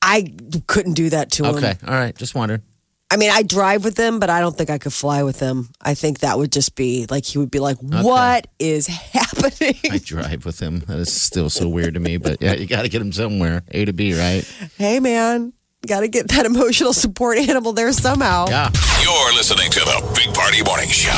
I 0.00 0.32
couldn't 0.68 0.94
do 0.94 1.10
that 1.10 1.32
to 1.32 1.44
him. 1.44 1.56
Okay, 1.56 1.74
all 1.86 1.92
right. 1.92 2.16
Just 2.16 2.34
wondering. 2.34 2.62
I 3.10 3.16
mean, 3.16 3.30
I 3.30 3.42
drive 3.42 3.84
with 3.84 3.94
them, 3.94 4.20
but 4.20 4.28
I 4.28 4.40
don't 4.40 4.54
think 4.56 4.68
I 4.68 4.76
could 4.76 4.92
fly 4.92 5.22
with 5.22 5.38
them. 5.38 5.70
I 5.80 5.94
think 5.94 6.18
that 6.18 6.36
would 6.36 6.52
just 6.52 6.74
be 6.74 7.06
like 7.08 7.24
he 7.24 7.38
would 7.38 7.50
be 7.50 7.58
like, 7.58 7.78
"What 7.78 8.48
is 8.58 8.86
happening?" 8.86 9.76
I 9.90 9.98
drive 9.98 10.44
with 10.44 10.60
him. 10.60 10.80
That 10.80 10.98
is 10.98 11.10
still 11.12 11.48
so 11.48 11.68
weird 11.68 11.94
to 11.94 12.00
me, 12.00 12.18
but 12.18 12.42
yeah, 12.42 12.52
you 12.52 12.66
got 12.66 12.82
to 12.82 12.88
get 12.90 13.00
him 13.00 13.12
somewhere. 13.12 13.62
A 13.70 13.86
to 13.86 13.92
B, 13.94 14.12
right? 14.18 14.44
hey, 14.76 15.00
man, 15.00 15.54
got 15.86 16.00
to 16.00 16.08
get 16.08 16.28
that 16.28 16.44
emotional 16.44 16.92
support 16.92 17.38
animal 17.38 17.72
there 17.72 17.92
somehow. 17.92 18.46
Yeah. 18.48 18.68
You're 19.02 19.32
listening 19.34 19.70
to 19.70 19.80
the 19.80 20.12
Big 20.14 20.34
Party 20.34 20.62
Morning 20.62 20.88
Show. 20.90 21.16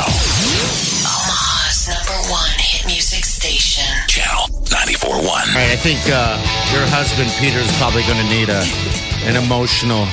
Omaha's 1.03 1.89
number 1.89 2.31
one 2.31 2.49
hit 2.57 2.85
music 2.87 3.25
station. 3.25 3.83
Channel 4.07 4.47
94.1. 4.71 5.11
All 5.11 5.35
right, 5.35 5.71
I 5.71 5.75
think 5.75 5.99
uh, 6.07 6.39
your 6.71 6.87
husband 6.87 7.29
Peter 7.39 7.59
is 7.59 7.71
probably 7.77 8.03
going 8.03 8.23
to 8.23 8.29
need 8.31 8.47
a 8.47 8.63
an 9.27 9.35
emotional. 9.35 10.07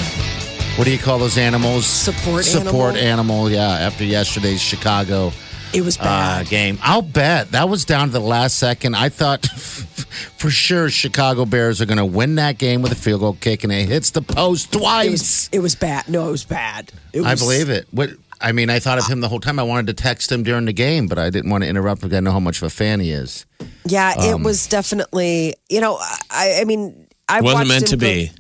What 0.79 0.85
do 0.85 0.93
you 0.93 0.99
call 0.99 1.19
those 1.19 1.37
animals? 1.37 1.87
Support 1.87 2.45
Support 2.45 2.95
animal? 2.97 3.47
animal. 3.47 3.51
Yeah. 3.51 3.69
After 3.69 4.05
yesterday's 4.05 4.63
Chicago 4.63 5.33
It 5.75 5.83
was 5.83 5.99
uh, 5.99 6.05
bad. 6.05 6.49
game, 6.49 6.79
I'll 6.83 7.03
bet 7.03 7.51
that 7.51 7.69
was 7.69 7.85
down 7.85 8.07
to 8.09 8.13
the 8.13 8.21
last 8.21 8.59
second. 8.59 8.95
I 8.95 9.09
thought 9.09 9.45
for 10.39 10.51
sure 10.51 10.89
Chicago 10.89 11.45
Bears 11.45 11.81
are 11.81 11.87
going 11.87 11.99
to 11.99 12.05
win 12.05 12.37
that 12.37 12.59
game 12.59 12.81
with 12.81 12.93
a 12.93 12.95
field 12.95 13.21
goal 13.23 13.37
kick, 13.41 13.65
and 13.65 13.73
it 13.73 13.89
hits 13.89 14.11
the 14.13 14.23
post 14.23 14.73
it 14.75 14.79
twice. 14.79 15.11
was 15.11 15.49
it 15.53 15.59
was 15.59 15.75
bad. 15.75 16.09
No, 16.09 16.29
it 16.29 16.31
was 16.31 16.45
bad. 16.45 16.93
It 17.13 17.25
I 17.25 17.35
believe 17.35 17.71
it. 17.71 17.89
What 17.91 18.11
I 18.41 18.53
mean, 18.53 18.71
I 18.71 18.79
thought 18.79 18.99
of 18.99 19.07
him 19.09 19.21
the 19.21 19.29
whole 19.29 19.41
time. 19.41 19.59
I 19.59 19.65
wanted 19.65 19.89
to 19.89 19.95
text 20.01 20.31
him 20.31 20.45
during 20.45 20.65
the 20.65 20.73
game, 20.73 21.09
but 21.09 21.19
I 21.19 21.29
didn't 21.29 21.51
want 21.51 21.65
to 21.65 21.69
interrupt 21.69 22.03
because 22.03 22.17
I 22.17 22.21
know 22.21 22.31
how 22.31 22.39
much 22.39 22.59
of 22.59 22.63
a 22.63 22.71
fan 22.71 23.01
he 23.01 23.11
is. 23.11 23.47
Yeah, 23.85 24.15
Um, 24.17 24.25
it 24.43 24.45
was 24.45 24.69
definitely. 24.69 25.55
You 25.69 25.81
know, 25.81 25.99
I, 26.31 26.59
I 26.61 26.65
mean, 26.65 27.09
I 27.29 27.41
Wasn't 27.41 27.59
watched 27.59 27.69
meant 27.69 27.93
him 27.93 27.99
to 27.99 28.05
go- 28.07 28.13
be. 28.13 28.31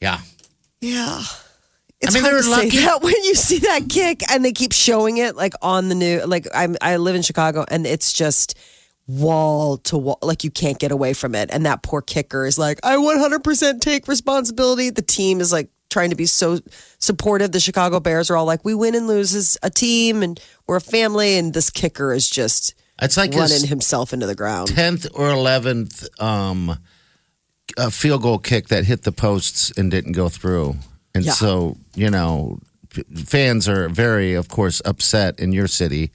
Yeah. 0.00 0.18
Yeah. 0.80 1.22
It's 2.00 2.14
mean, 2.14 2.22
hard 2.22 2.42
to 2.42 2.50
lucky. 2.50 2.70
say 2.70 2.80
that 2.84 3.02
when 3.02 3.14
you 3.24 3.34
see 3.34 3.58
that 3.58 3.88
kick 3.88 4.22
and 4.30 4.44
they 4.44 4.52
keep 4.52 4.72
showing 4.72 5.16
it 5.16 5.34
like 5.36 5.54
on 5.62 5.88
the 5.88 5.94
new 5.94 6.24
like 6.24 6.46
I'm 6.54 6.76
I 6.80 6.96
live 6.96 7.16
in 7.16 7.22
Chicago 7.22 7.64
and 7.68 7.86
it's 7.86 8.12
just 8.12 8.56
wall 9.06 9.78
to 9.78 9.96
wall 9.98 10.18
like 10.22 10.44
you 10.44 10.50
can't 10.50 10.78
get 10.78 10.92
away 10.92 11.12
from 11.12 11.34
it. 11.34 11.50
And 11.52 11.66
that 11.66 11.82
poor 11.82 12.00
kicker 12.02 12.44
is 12.46 12.58
like 12.58 12.78
I 12.84 12.96
100% 12.96 13.80
take 13.80 14.06
responsibility. 14.06 14.90
The 14.90 15.02
team 15.02 15.40
is 15.40 15.50
like 15.52 15.70
trying 15.90 16.10
to 16.10 16.16
be 16.16 16.26
so 16.26 16.58
supportive. 16.98 17.50
The 17.50 17.60
Chicago 17.60 17.98
Bears 17.98 18.30
are 18.30 18.36
all 18.36 18.44
like 18.44 18.64
we 18.64 18.74
win 18.74 18.94
and 18.94 19.08
lose 19.08 19.34
as 19.34 19.56
a 19.62 19.70
team 19.70 20.22
and 20.22 20.38
we're 20.66 20.76
a 20.76 20.80
family. 20.80 21.36
And 21.38 21.52
this 21.54 21.70
kicker 21.70 22.12
is 22.12 22.28
just 22.30 22.74
It's 23.00 23.16
like 23.16 23.32
running 23.32 23.66
himself 23.66 24.12
into 24.12 24.26
the 24.26 24.34
ground. 24.34 24.68
tenth 24.68 25.06
or 25.14 25.30
eleventh 25.30 26.06
um, 26.20 26.78
field 27.90 28.22
goal 28.22 28.38
kick 28.38 28.68
that 28.68 28.84
hit 28.84 29.02
the 29.02 29.12
posts 29.12 29.72
and 29.76 29.90
didn't 29.90 30.12
go 30.12 30.28
through, 30.28 30.76
and 31.14 31.24
Yeah. 31.24 31.32
so 31.32 31.76
you 31.94 32.10
know, 32.10 32.58
fans 33.24 33.68
are 33.68 33.88
very, 33.88 34.34
of 34.34 34.48
course, 34.48 34.80
upset 34.84 35.38
in 35.40 35.52
your 35.52 35.66
city, 35.68 36.10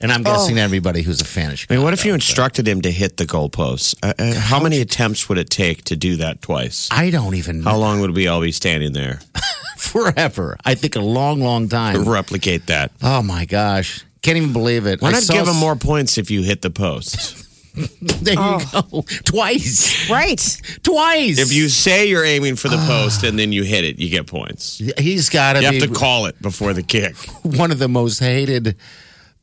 and 0.00 0.12
I'm 0.12 0.22
guessing 0.22 0.58
everybody 0.58 1.02
who's 1.02 1.20
a 1.20 1.24
fan 1.24 1.50
of 1.52 1.66
I 1.70 1.74
mean, 1.74 1.82
what 1.82 1.92
if 1.94 2.04
you 2.04 2.14
instructed 2.14 2.66
him 2.68 2.82
to 2.82 2.90
hit 2.90 3.16
the 3.16 3.24
goalposts? 3.26 3.94
Uh, 4.02 4.12
uh, 4.18 4.34
how 4.38 4.60
many 4.62 4.80
attempts 4.80 5.28
would 5.28 5.38
it 5.38 5.50
take 5.50 5.84
to 5.84 5.96
do 5.96 6.16
that 6.16 6.42
twice? 6.42 6.88
I 6.90 7.10
don't 7.10 7.34
even 7.34 7.62
know. 7.62 7.70
How 7.70 7.76
long 7.76 8.00
would 8.00 8.14
we 8.14 8.26
all 8.28 8.40
be 8.40 8.52
standing 8.52 8.92
there 8.92 9.20
forever. 9.76 10.56
I 10.64 10.74
think 10.74 10.96
a 10.96 11.00
long, 11.00 11.40
long 11.40 11.68
time. 11.68 11.94
to 12.04 12.10
replicate 12.10 12.66
that? 12.66 12.92
Oh 13.02 13.22
my 13.22 13.44
gosh, 13.44 14.04
can't 14.22 14.36
even 14.36 14.52
believe 14.52 14.86
it. 14.86 15.00
Why 15.00 15.08
I 15.08 15.12
not 15.12 15.22
saw 15.22 15.32
give 15.34 15.48
him 15.48 15.56
more 15.56 15.76
points 15.76 16.18
if 16.18 16.30
you 16.30 16.42
hit 16.42 16.62
the 16.62 16.70
posts? 16.70 17.42
There 18.26 18.34
you 18.34 18.40
oh. 18.40 18.82
go, 18.90 19.02
twice, 19.24 20.08
right 20.10 20.40
twice. 20.82 21.38
if 21.38 21.52
you 21.52 21.68
say 21.68 22.06
you're 22.08 22.24
aiming 22.24 22.56
for 22.56 22.68
the 22.68 22.76
ah. 22.78 22.86
post 22.86 23.22
and 23.22 23.38
then 23.38 23.52
you 23.52 23.62
hit 23.62 23.84
it, 23.84 23.98
you 23.98 24.08
get 24.08 24.26
points. 24.26 24.80
he's 24.98 25.28
got 25.28 25.52
to 25.54 25.62
You 25.62 25.70
be 25.70 25.80
have 25.80 25.88
to 25.88 25.94
call 25.94 26.26
it 26.26 26.40
before 26.40 26.72
the 26.72 26.82
kick. 26.82 27.14
one 27.42 27.70
of 27.70 27.78
the 27.78 27.88
most 27.88 28.18
hated 28.18 28.76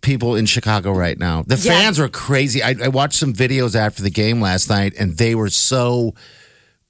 people 0.01 0.35
in 0.35 0.45
Chicago 0.45 0.91
right 0.91 1.17
now. 1.17 1.43
The 1.47 1.55
Yeah. 1.55 1.71
fans 1.79 1.99
are 1.99 2.09
crazy. 2.09 2.61
I, 2.61 2.75
I 2.83 2.87
watched 2.89 3.17
some 3.17 3.33
videos 3.33 3.75
after 3.75 4.03
the 4.03 4.09
game 4.09 4.41
last 4.41 4.69
night, 4.69 4.93
and 4.99 5.17
they 5.17 5.33
were 5.35 5.49
so 5.49 6.13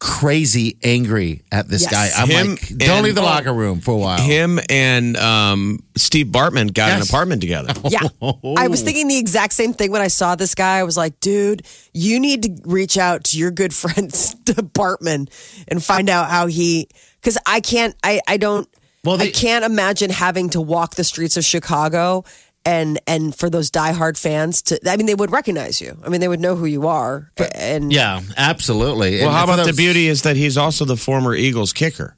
crazy 0.03 0.77
angry 0.83 1.43
at 1.49 1.69
this 1.69 1.83
Yes. 1.83 1.91
guy. 1.91 2.21
I'm 2.21 2.29
Him 2.29 2.49
like, 2.49 2.67
don't 2.77 2.89
and- 2.89 3.03
leave 3.05 3.15
the 3.15 3.21
locker 3.21 3.53
room 3.53 3.79
for 3.79 3.91
a 3.91 3.97
while. 3.97 4.19
Him 4.21 4.59
and 4.69 5.15
um, 5.15 5.79
Steve 5.95 6.27
Bartman 6.27 6.73
got 6.73 6.91
an 6.91 7.01
apartment 7.01 7.39
together. 7.41 7.73
Yeah. 7.89 8.01
I 8.57 8.67
was 8.67 8.81
thinking 8.81 9.07
the 9.07 9.17
exact 9.17 9.53
same 9.53 9.73
thing 9.73 9.91
when 9.91 10.01
I 10.01 10.07
saw 10.09 10.35
this 10.35 10.55
guy. 10.55 10.79
I 10.79 10.83
was 10.83 10.97
like, 10.97 11.19
dude, 11.21 11.65
you 11.93 12.19
need 12.19 12.43
to 12.43 12.61
reach 12.69 12.97
out 12.97 13.23
to 13.25 13.37
your 13.37 13.49
good 13.51 13.73
friend 13.81 14.11
to 14.45 14.53
Bartman 14.55 15.29
and 15.69 15.81
find 15.83 16.09
out 16.09 16.29
how 16.29 16.47
he 16.47 16.89
because 17.21 17.37
I 17.45 17.61
can't 17.61 17.95
I, 18.03 18.19
I 18.27 18.35
don't 18.37 18.67
Well, 19.05 19.21
I 19.21 19.29
can't 19.31 19.63
imagine 19.63 20.09
having 20.09 20.49
to 20.49 20.59
walk 20.61 20.95
the 20.95 21.03
streets 21.05 21.37
of 21.37 21.45
Chicago 21.45 22.25
and 22.65 22.99
and 23.07 23.35
for 23.35 23.49
those 23.49 23.69
diehard 23.71 24.17
fans 24.17 24.61
to 24.63 24.79
I 24.89 24.95
mean 24.97 25.05
they 25.05 25.15
would 25.15 25.31
recognize 25.31 25.81
you. 25.81 25.97
I 26.03 26.09
mean 26.09 26.21
they 26.21 26.27
would 26.27 26.39
know 26.39 26.55
who 26.55 26.65
you 26.65 26.87
are. 26.87 27.31
and 27.55 27.91
Yeah, 27.91 28.21
absolutely. 28.37 29.17
Well, 29.19 29.27
And 29.29 29.35
how 29.37 29.45
for 29.45 29.53
about 29.53 29.65
the 29.67 29.73
beauty 29.73 30.07
is 30.07 30.21
that 30.23 30.35
he's 30.37 30.57
also 30.57 30.85
the 30.85 30.97
former 30.97 31.33
Eagles 31.35 31.73
kicker. 31.73 32.15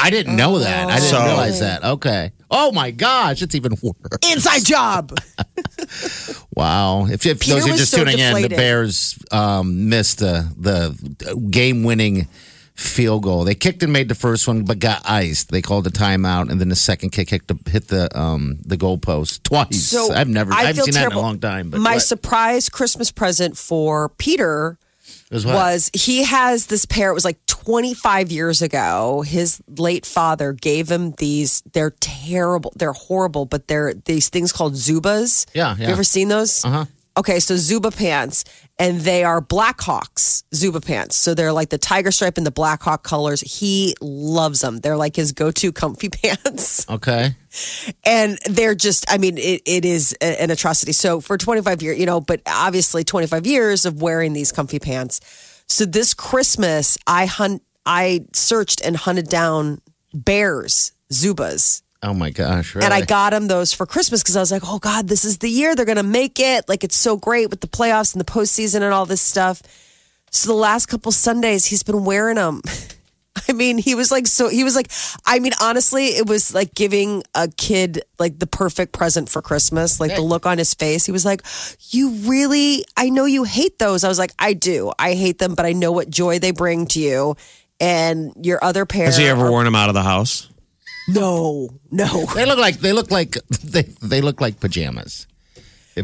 I 0.00 0.10
didn't 0.10 0.36
know 0.36 0.60
that. 0.60 0.88
I 0.88 0.94
didn't 0.96 1.08
So- 1.10 1.24
realize 1.24 1.58
that. 1.60 1.82
Okay. 1.84 2.32
Oh 2.50 2.72
my 2.72 2.90
gosh, 2.92 3.42
it's 3.42 3.54
even 3.54 3.72
worse. 3.82 3.94
inside 4.32 4.64
job. 4.64 5.12
Wow. 6.54 7.06
If, 7.06 7.24
if 7.26 7.38
those 7.40 7.64
are 7.66 7.76
just 7.76 7.90
so 7.92 7.98
tuning 7.98 8.18
in, 8.18 8.42
the. 8.42 8.48
Bears 8.48 9.18
um, 9.30 9.88
missed 9.88 10.18
the 10.18 10.50
the 10.56 11.46
game 11.50 11.84
winning 11.84 12.26
field 12.78 13.24
goal. 13.24 13.44
They 13.44 13.54
kicked 13.54 13.82
and 13.82 13.92
made 13.92 14.08
the 14.08 14.14
first 14.14 14.46
one, 14.46 14.62
but 14.62 14.78
got 14.78 15.02
iced. 15.04 15.50
They 15.50 15.60
called 15.60 15.86
a 15.86 15.90
timeout, 15.90 16.50
and 16.50 16.60
then 16.60 16.68
the 16.68 16.76
second 16.76 17.10
kick 17.10 17.30
hit 17.30 17.48
the, 17.48 17.58
hit 17.68 17.88
the 17.88 18.16
um, 18.18 18.58
the 18.64 18.76
goalpost 18.76 19.42
twice. 19.42 19.84
So 19.84 20.12
I've 20.12 20.28
never, 20.28 20.52
I 20.52 20.58
I 20.58 20.60
haven't 20.60 20.76
feel 20.76 20.84
seen 20.84 20.94
that 20.94 21.12
in 21.12 21.18
a 21.18 21.20
long 21.20 21.40
time. 21.40 21.70
But 21.70 21.80
My 21.80 21.94
what? 21.94 22.02
surprise 22.02 22.68
Christmas 22.68 23.10
present 23.10 23.56
for 23.58 24.08
Peter 24.10 24.78
was, 25.30 25.44
was 25.44 25.90
he 25.92 26.24
has 26.24 26.66
this 26.66 26.84
pair. 26.84 27.10
It 27.10 27.14
was 27.14 27.24
like 27.24 27.44
25 27.46 28.30
years 28.30 28.62
ago. 28.62 29.22
His 29.22 29.60
late 29.76 30.06
father 30.06 30.52
gave 30.52 30.88
him 30.88 31.12
these. 31.18 31.62
They're 31.72 31.94
terrible. 31.98 32.72
They're 32.76 32.92
horrible, 32.92 33.44
but 33.44 33.66
they're 33.66 33.94
these 33.94 34.28
things 34.28 34.52
called 34.52 34.74
Zubaz. 34.74 35.46
Yeah, 35.52 35.74
yeah. 35.78 35.88
You 35.88 35.92
ever 35.92 36.04
seen 36.04 36.28
those? 36.28 36.64
Uh 36.64 36.70
huh. 36.70 36.84
Okay, 37.16 37.40
so 37.40 37.56
Zuba 37.56 37.90
pants, 37.90 38.44
and 38.78 39.00
they 39.00 39.24
are 39.24 39.40
Blackhawks 39.40 40.44
Zuba 40.54 40.80
pants. 40.80 41.16
So 41.16 41.34
they're 41.34 41.52
like 41.52 41.70
the 41.70 41.78
tiger 41.78 42.10
stripe 42.10 42.36
and 42.36 42.46
the 42.46 42.50
Blackhawk 42.50 43.02
colors. 43.02 43.40
He 43.40 43.94
loves 44.00 44.60
them. 44.60 44.78
They're 44.78 44.96
like 44.96 45.16
his 45.16 45.32
go-to 45.32 45.72
comfy 45.72 46.08
pants 46.22 46.88
okay. 46.88 47.34
and 48.04 48.38
they're 48.46 48.74
just 48.74 49.10
i 49.12 49.18
mean 49.18 49.38
it, 49.38 49.62
it 49.64 49.84
is 49.84 50.12
an 50.20 50.50
atrocity 50.50 50.92
so 50.92 51.20
for 51.20 51.36
25 51.38 51.82
years 51.82 51.98
you 51.98 52.06
know 52.06 52.20
but 52.20 52.40
obviously 52.46 53.04
25 53.04 53.46
years 53.46 53.84
of 53.86 54.02
wearing 54.02 54.32
these 54.32 54.52
comfy 54.52 54.78
pants 54.78 55.20
so 55.66 55.84
this 55.84 56.14
christmas 56.14 56.98
i 57.06 57.26
hunt 57.26 57.62
i 57.86 58.24
searched 58.32 58.80
and 58.84 58.96
hunted 58.96 59.28
down 59.28 59.80
bears 60.12 60.92
zubaz 61.12 61.82
Oh 62.02 62.14
my 62.14 62.30
gosh! 62.30 62.74
Really? 62.74 62.84
and 62.84 62.94
i 62.94 63.00
got 63.04 63.32
him 63.34 63.48
those 63.48 63.72
for 63.72 63.84
christmas 63.84 64.22
because 64.22 64.36
i 64.36 64.40
was 64.40 64.52
like 64.52 64.62
oh 64.64 64.78
god 64.78 65.08
this 65.08 65.24
is 65.24 65.38
the 65.38 65.48
year 65.48 65.74
they're 65.74 65.84
gonna 65.84 66.02
make 66.02 66.38
it 66.38 66.68
like 66.68 66.84
it's 66.84 66.96
so 66.96 67.16
great 67.16 67.50
with 67.50 67.60
the 67.60 67.66
playoffs 67.66 68.14
and 68.14 68.20
the 68.20 68.30
postseason 68.32 68.82
and 68.82 68.94
all 68.94 69.04
this 69.04 69.20
stuff 69.20 69.62
so 70.30 70.48
the 70.48 70.54
last 70.54 70.86
couple 70.86 71.10
sundays 71.10 71.66
he's 71.66 71.82
been 71.82 72.04
wearing 72.04 72.36
them 72.36 72.62
I 73.48 73.52
mean, 73.52 73.78
he 73.78 73.94
was 73.94 74.10
like 74.10 74.26
so. 74.26 74.48
He 74.48 74.64
was 74.64 74.74
like, 74.74 74.90
I 75.26 75.38
mean, 75.38 75.52
honestly, 75.60 76.06
it 76.06 76.26
was 76.26 76.54
like 76.54 76.74
giving 76.74 77.22
a 77.34 77.48
kid 77.48 78.02
like 78.18 78.38
the 78.38 78.46
perfect 78.46 78.92
present 78.92 79.28
for 79.28 79.42
Christmas. 79.42 80.00
Like 80.00 80.14
the 80.14 80.22
look 80.22 80.46
on 80.46 80.58
his 80.58 80.74
face, 80.74 81.06
he 81.06 81.12
was 81.12 81.24
like, 81.24 81.42
"You 81.90 82.10
really? 82.28 82.84
I 82.96 83.10
know 83.10 83.26
you 83.26 83.44
hate 83.44 83.78
those." 83.78 84.02
I 84.02 84.08
was 84.08 84.18
like, 84.18 84.32
"I 84.38 84.54
do. 84.54 84.92
I 84.98 85.14
hate 85.14 85.38
them, 85.38 85.54
but 85.54 85.66
I 85.66 85.72
know 85.72 85.92
what 85.92 86.10
joy 86.10 86.38
they 86.38 86.50
bring 86.50 86.86
to 86.88 87.00
you." 87.00 87.36
And 87.80 88.32
your 88.44 88.58
other 88.62 88.84
pair. 88.86 89.06
Has 89.06 89.16
he 89.16 89.28
ever 89.28 89.46
are- 89.46 89.50
worn 89.50 89.64
them 89.66 89.76
out 89.76 89.88
of 89.88 89.94
the 89.94 90.02
house? 90.02 90.48
No, 91.08 91.68
no. 91.90 92.26
They 92.34 92.44
look 92.46 92.58
like 92.58 92.78
they 92.80 92.92
look 92.92 93.10
like 93.10 93.36
they 93.64 93.82
they 94.02 94.20
look 94.20 94.40
like 94.40 94.60
pajamas. 94.60 95.26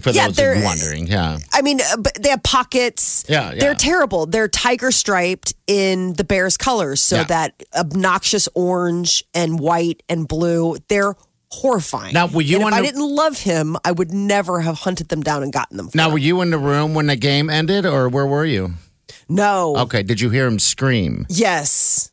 For 0.01 0.11
Yeah, 0.11 0.27
those 0.27 0.37
they're- 0.37 0.61
wondering, 0.65 1.07
yeah. 1.07 1.39
I 1.53 1.63
mean, 1.63 1.81
uh, 1.81 1.97
but 1.99 2.15
they 2.21 2.31
have 2.31 2.43
pockets. 2.43 3.25
Yeah, 3.29 3.53
yeah. 3.53 3.61
They're 3.61 3.75
terrible. 3.77 4.27
They're 4.27 4.49
tiger 4.49 4.91
striped 4.91 5.55
in 5.69 6.15
the 6.15 6.25
Bears 6.25 6.57
colors. 6.57 7.01
So 7.01 7.17
Yeah. 7.19 7.25
that 7.25 7.63
obnoxious 7.77 8.49
orange 8.57 9.23
and 9.35 9.61
white 9.61 10.03
and 10.09 10.27
blue, 10.27 10.79
they're 10.89 11.15
horrifying. 11.53 12.13
Now, 12.13 12.27
were 12.27 12.43
you 12.43 12.57
And 12.57 12.67
if 12.71 12.75
I 12.75 12.83
didn't 12.83 13.09
love 13.09 13.39
him, 13.39 13.77
I 13.85 13.93
would 13.93 14.11
never 14.13 14.63
have 14.63 14.79
hunted 14.81 15.11
them 15.11 15.23
down 15.23 15.45
and 15.45 15.53
gotten 15.53 15.77
them. 15.77 15.89
For 15.91 15.97
Now, 15.97 16.07
him. 16.07 16.13
were 16.15 16.19
you 16.19 16.41
in 16.41 16.51
the 16.51 16.59
room 16.59 16.95
when 16.95 17.07
the 17.07 17.15
game 17.15 17.49
ended, 17.49 17.87
or 17.87 18.09
where 18.09 18.27
were 18.27 18.45
you? 18.45 18.75
no. 19.29 19.77
Okay, 19.77 20.03
did 20.03 20.21
you 20.21 20.29
hear 20.31 20.47
him 20.49 20.59
scream? 20.59 21.25
Yes. 21.29 22.11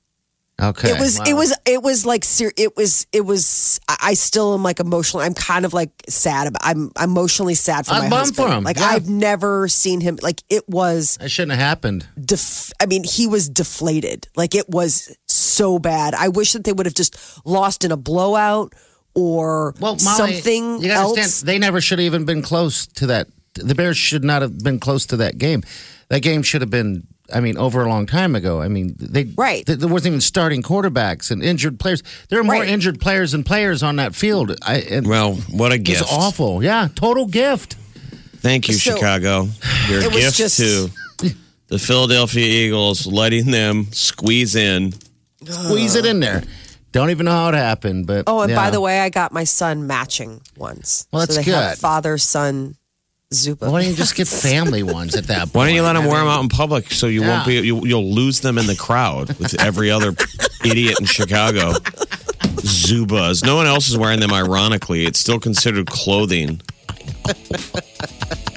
Okay, 0.62 0.92
It 0.92 1.00
was 1.00 1.18
wow. 1.18 1.26
it 1.28 1.34
was 1.34 1.58
it 1.66 1.82
was 1.82 2.06
like 2.06 2.24
ser- 2.24 2.52
it 2.56 2.78
was 2.78 3.08
it 3.12 3.22
was 3.26 3.80
I 3.90 3.98
I 4.02 4.14
still 4.14 4.54
am 4.54 4.62
like 4.62 4.80
emotionally 4.80 5.26
I'm 5.26 5.34
kind 5.34 5.66
of 5.66 5.74
like 5.74 5.90
sad 6.08 6.48
about 6.48 6.62
I'm 6.64 6.92
emotionally 7.02 7.56
sad 7.56 7.86
for 7.88 7.94
I'm 7.94 8.04
my 8.04 8.10
bummed 8.10 8.20
husband. 8.28 8.48
for 8.50 8.54
him, 8.58 8.64
Like 8.64 8.78
yeah. 8.78 8.86
I've 8.86 9.10
never 9.10 9.68
seen 9.68 10.02
him 10.02 10.20
like 10.22 10.44
it 10.50 10.68
was 10.70 11.18
That 11.20 11.30
shouldn't 11.30 11.52
have 11.54 11.60
happened. 11.68 12.06
def- 12.24 12.72
I 12.80 12.86
mean, 12.86 13.04
he 13.04 13.26
was 13.28 13.50
deflated. 13.50 14.28
Like 14.36 14.54
it 14.54 14.70
was 14.70 15.16
so 15.28 15.80
bad. 15.80 16.14
I 16.14 16.28
wish 16.28 16.54
that 16.54 16.64
they 16.64 16.74
would 16.74 16.86
have 16.86 16.96
just 16.96 17.18
lost 17.46 17.84
in 17.84 17.92
a 17.92 17.98
blowout 17.98 18.74
or 19.16 19.74
Well, 19.80 19.98
Molly, 20.04 20.34
something 20.36 20.82
you 20.82 20.88
gotta 20.90 21.02
else. 21.02 21.18
understand, 21.18 21.48
they 21.48 21.58
never 21.60 21.82
should 21.82 22.00
have 22.00 22.06
even 22.06 22.26
been 22.26 22.42
close 22.42 22.86
to 22.88 23.08
that. 23.08 23.28
The 23.56 23.76
Bears 23.76 23.98
should 23.98 24.24
not 24.24 24.42
have 24.42 24.60
been 24.60 24.80
close 24.80 25.06
to 25.08 25.18
that 25.18 25.38
game. 25.38 25.64
That 26.10 26.22
game 26.22 26.42
should 26.44 26.62
have 26.62 26.70
been, 26.70 27.06
I 27.34 27.40
mean, 27.40 27.58
over 27.58 27.84
a 27.84 27.90
long 27.90 28.06
time 28.06 28.36
ago. 28.36 28.62
I 28.62 28.68
mean, 28.68 28.96
they 29.00 29.26
Right. 29.36 29.66
th- 29.66 29.80
There 29.80 29.88
wasn't 29.88 30.08
even 30.14 30.22
starting 30.22 30.62
quarterbacks 30.62 31.32
and 31.32 31.44
injured 31.44 31.80
players. 31.80 32.04
There 32.30 32.40
are 32.40 32.44
more 32.44 32.56
Right. 32.62 32.70
injured 32.70 33.00
players 33.00 33.32
than 33.32 33.44
players 33.44 33.82
on 33.84 33.96
that 33.98 34.16
field. 34.16 34.56
I, 34.62 34.76
and 34.78 35.08
Well, 35.08 35.34
what 35.50 35.72
a 35.72 35.78
gift! 35.78 36.02
it's 36.02 36.10
gift. 36.10 36.22
awful. 36.22 36.64
Yeah, 36.64 36.88
total 36.96 37.26
gift. 37.26 37.76
Thank 38.42 38.68
you, 38.68 38.74
So- 38.76 38.96
Chicago. 38.96 39.50
Your 39.90 40.10
gift 40.10 40.38
just- 40.38 40.58
to 40.58 40.90
the 41.68 41.80
Philadelphia 41.80 42.46
Eagles, 42.46 43.06
letting 43.08 43.52
them 43.52 43.88
squeeze 43.92 44.56
in. 44.56 44.94
Squeeze 45.50 45.96
it 45.96 46.06
in 46.06 46.20
there. 46.20 46.44
Don't 46.92 47.10
even 47.10 47.26
know 47.26 47.32
how 47.32 47.48
it 47.50 47.56
happened, 47.56 48.06
but 48.06 48.26
oh, 48.28 48.42
and 48.42 48.50
yeah. 48.50 48.56
by 48.58 48.70
the 48.70 48.82
way, 48.82 49.00
I 49.00 49.08
got 49.10 49.32
my 49.32 49.46
son 49.46 49.88
matching 49.88 50.42
ones. 50.58 51.08
Well, 51.14 51.22
so 51.22 51.26
that's 51.34 51.46
they 51.46 51.52
have 51.52 51.76
good. 51.76 51.80
father 51.80 52.18
son 52.18 52.76
Zupa. 53.32 53.72
why 53.72 53.82
don't 53.82 53.90
you 53.92 53.96
just 53.96 54.16
get 54.16 54.28
family 54.28 54.84
ones 54.84 55.16
at 55.16 55.28
that 55.28 55.44
point? 55.44 55.54
Why 55.56 55.66
don't 55.68 55.76
you 55.76 55.84
let 55.84 55.94
them 55.94 56.04
I 56.04 56.08
wear 56.08 56.20
them 56.20 56.28
out 56.28 56.42
in 56.44 56.50
public 56.50 56.92
so 56.92 57.08
you 57.08 57.22
won't 57.22 57.46
be 57.46 57.56
you, 57.56 57.86
you'll 57.86 58.14
lose 58.14 58.42
them 58.42 58.58
in 58.58 58.68
the 58.68 58.76
crowd 58.76 59.30
with 59.40 59.60
every 59.62 59.90
other 59.90 60.10
idiot 60.66 61.00
in 61.00 61.06
Chicago. 61.06 61.72
Zubaz. 62.62 63.46
No 63.46 63.56
one 63.56 63.68
else 63.68 63.90
is 63.90 63.98
wearing 63.98 64.20
them. 64.20 64.34
Ironically, 64.34 65.06
it's 65.06 65.20
still 65.20 65.40
considered 65.40 65.88
clothing. 65.88 66.62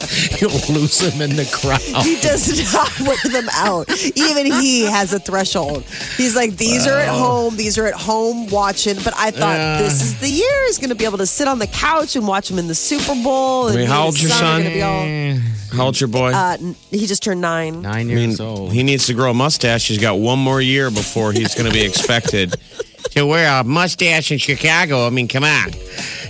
You'll 0.41 0.51
lose 0.75 0.99
them 0.99 1.21
in 1.23 1.37
the 1.37 1.45
crowd. 1.53 1.81
He 2.05 2.21
does 2.21 2.73
not 2.73 3.01
wear 3.07 3.17
them 3.33 3.49
out. 3.53 3.89
Even 4.17 4.47
he 4.47 4.85
has 4.85 5.13
a 5.13 5.19
threshold. 5.19 5.83
He's 6.17 6.35
like, 6.37 6.57
these 6.57 6.87
are 6.87 6.99
at 6.99 7.09
home. 7.09 7.57
These 7.57 7.79
are 7.79 7.87
at 7.87 7.95
home 7.95 8.49
watching. 8.49 8.97
But 8.97 9.15
I 9.17 9.31
thought 9.31 9.57
Yeah. 9.57 9.83
this 9.83 10.03
is 10.03 10.19
the 10.21 10.29
year. 10.29 10.67
He's 10.67 10.79
going 10.79 10.91
to 10.91 10.95
be 10.97 11.05
able 11.05 11.19
to 11.19 11.27
sit 11.27 11.49
on 11.49 11.59
the 11.59 11.67
couch 11.67 12.17
and 12.17 12.27
watch 12.27 12.51
him 12.51 12.59
in 12.59 12.67
the 12.69 12.75
Super 12.75 13.15
Bowl. 13.23 13.69
And 13.69 13.77
I 13.77 13.81
mean, 13.81 13.87
he 13.89 13.93
how 13.93 14.05
old's 14.07 14.23
your 14.23 14.31
son? 14.31 14.45
are 14.45 14.47
son? 14.47 14.63
gonna 14.63 14.75
be 14.75 14.83
all- 14.83 15.77
How 15.79 15.85
old's 15.87 16.01
your 16.01 16.09
boy? 16.09 16.33
uh, 16.33 16.57
he 16.91 17.07
just 17.07 17.23
turned 17.23 17.41
nine. 17.41 17.83
Nine 17.83 17.95
I 17.95 18.05
mean, 18.05 18.19
years 18.31 18.41
old. 18.41 18.73
he 18.73 18.83
needs 18.83 19.07
to 19.07 19.15
grow 19.15 19.31
a 19.31 19.35
mustache. 19.35 19.89
He's 19.89 19.99
got 19.99 20.19
one 20.19 20.39
more 20.39 20.61
year 20.61 20.91
before 20.91 21.33
he's 21.33 21.55
going 21.55 21.67
to 21.67 21.73
be 21.73 21.83
expected 21.85 22.55
to 23.11 23.27
wear 23.27 23.61
a 23.61 23.65
mustache 23.65 24.31
in 24.31 24.39
Chicago. 24.39 25.07
I 25.07 25.11
mean, 25.11 25.29
come 25.29 25.45
on. 25.45 25.71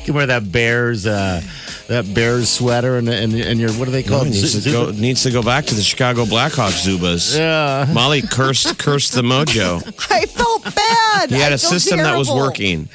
You 0.05 0.09
can 0.09 0.17
wear 0.17 0.27
that 0.27 0.53
Bears, 0.53 1.07
uh, 1.07 1.40
that 1.88 2.12
Bears 2.12 2.51
sweater 2.51 2.99
and 2.99 3.09
and, 3.09 3.33
and 3.35 3.59
your 3.59 3.73
what 3.73 3.87
do 3.87 3.90
they 3.90 4.03
No, 4.03 4.09
call 4.11 4.25
he 4.25 4.33
it? 4.33 4.35
needs, 4.35 4.62
to 4.64 4.71
go, 4.71 4.90
needs 4.90 5.23
to 5.23 5.31
go 5.31 5.43
back 5.43 5.64
to 5.64 5.75
the 5.75 5.81
Chicago 5.81 6.27
Blackhawks, 6.27 6.87
Zubaz. 6.87 7.35
Yeah. 7.38 7.90
Molly 7.90 8.21
cursed 8.21 8.79
cursed 8.79 9.14
the 9.14 9.23
mojo. 9.23 9.83
I 10.11 10.27
felt 10.27 10.62
bad. 10.75 11.31
He 11.31 11.37
had 11.37 11.53
I 11.53 11.55
a 11.55 11.59
felt 11.59 11.73
system 11.73 12.01
that 12.01 12.19
was 12.19 12.31
working. 12.31 12.90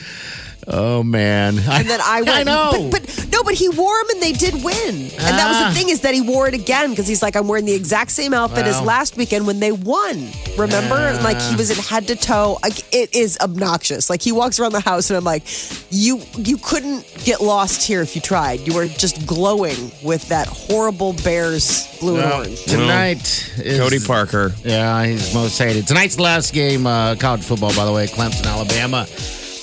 Oh 0.71 1.01
man. 1.03 1.57
And 1.57 1.87
then 1.89 1.99
I 2.03 2.21
went. 2.25 2.29
I 2.29 2.43
know. 2.43 2.89
But, 2.91 3.01
but 3.05 3.29
no, 3.31 3.41
but 3.43 3.55
he 3.55 3.69
wore 3.69 3.97
them 4.03 4.09
and 4.11 4.21
they 4.21 4.33
did 4.33 4.63
win. 4.63 4.95
And 4.95 5.11
that 5.11 5.47
was 5.47 5.57
Ah. 5.57 5.69
the 5.69 5.75
thing 5.75 5.89
is 5.89 6.01
that 6.01 6.13
he 6.13 6.21
wore 6.21 6.47
it 6.47 6.53
again 6.53 6.91
because 6.91 7.07
he's 7.07 7.21
like, 7.23 7.35
I'm 7.35 7.47
wearing 7.47 7.65
the 7.65 7.73
exact 7.73 8.11
same 8.11 8.33
outfit 8.33 8.65
as 8.65 8.79
last 8.81 9.17
weekend 9.17 9.47
when 9.47 9.59
they 9.59 9.71
won. 9.71 10.27
Remember? 10.57 11.13
Like 11.23 11.41
he 11.41 11.55
was 11.55 11.71
in 11.71 11.77
head 11.83 12.07
to 12.07 12.15
toe. 12.15 12.57
Like 12.61 12.77
it 12.93 13.15
is 13.15 13.37
obnoxious. 13.41 14.09
Like 14.09 14.21
he 14.21 14.31
walks 14.31 14.59
around 14.59 14.73
the 14.73 14.79
house 14.79 15.09
and 15.09 15.17
I'm 15.17 15.23
like, 15.23 15.43
you 15.89 16.21
you 16.37 16.57
couldn't 16.57 17.05
get 17.23 17.41
lost 17.41 17.85
here 17.87 18.01
if 18.01 18.15
you 18.15 18.21
tried. 18.21 18.59
You 18.67 18.75
were 18.75 18.87
just 18.87 19.25
glowing 19.25 19.91
with 20.03 20.27
that 20.29 20.47
horrible 20.47 21.13
Bears 21.23 21.87
blue 21.99 22.19
and 22.19 22.31
orange. 22.31 22.63
tonight 22.65 23.51
is 23.57 23.79
Cody 23.79 23.97
Parkey. 23.97 24.53
Yeah, 24.63 25.03
he's 25.05 25.33
most 25.33 25.57
hated. 25.57 25.87
Tonight's 25.87 26.15
the 26.17 26.21
last 26.23 26.53
game, 26.53 26.85
uh, 26.85 27.15
college 27.15 27.43
football, 27.43 27.73
by 27.75 27.85
the 27.85 27.91
way, 27.91 28.05
Clemson, 28.07 28.45
Alabama. 28.45 29.07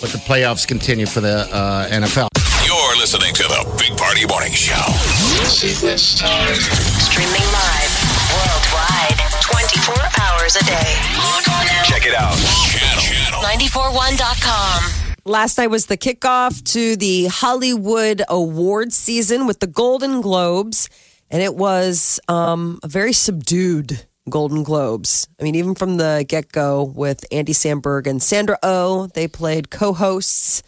But 0.00 0.10
the 0.10 0.18
playoffs 0.18 0.66
continue 0.68 1.06
for 1.06 1.20
the 1.20 1.48
uh, 1.50 1.88
NFL. 1.88 2.28
You're 2.66 2.96
listening 2.98 3.32
to 3.34 3.44
the 3.44 3.64
Big 3.78 3.96
Party 3.96 4.26
Morning 4.26 4.52
Show. 4.52 4.76
Streaming 5.96 7.46
live 7.48 7.92
worldwide 8.36 9.16
24 9.40 9.94
hours 10.20 10.56
a 10.56 10.64
day. 10.64 10.92
Log 11.16 11.48
on 11.48 11.64
now. 11.64 11.82
Check 11.84 12.04
it 12.04 12.14
out. 12.14 12.36
Channel. 12.68 13.40
941.com. 13.42 14.92
Last 15.24 15.56
night 15.58 15.68
was 15.68 15.86
the 15.86 15.96
kickoff 15.96 16.62
to 16.72 16.96
the 16.96 17.26
Hollywood 17.26 18.22
award 18.28 18.92
season 18.92 19.46
with 19.46 19.60
the 19.60 19.66
Golden 19.66 20.20
Globes, 20.20 20.90
and 21.30 21.42
it 21.42 21.56
was 21.56 22.20
um, 22.28 22.78
a 22.82 22.88
very 22.88 23.12
subdued 23.14 24.06
Golden 24.28 24.62
Globes. 24.62 25.28
I 25.40 25.44
mean, 25.44 25.54
even 25.54 25.74
from 25.74 25.96
the 25.96 26.24
get 26.28 26.52
go 26.52 26.82
with 26.82 27.24
Andy 27.30 27.52
Samberg 27.52 28.06
and 28.06 28.22
Sandra 28.22 28.58
O, 28.62 29.02
oh, 29.02 29.06
they 29.08 29.28
played 29.28 29.70
co 29.70 29.92
hosts 29.92 30.62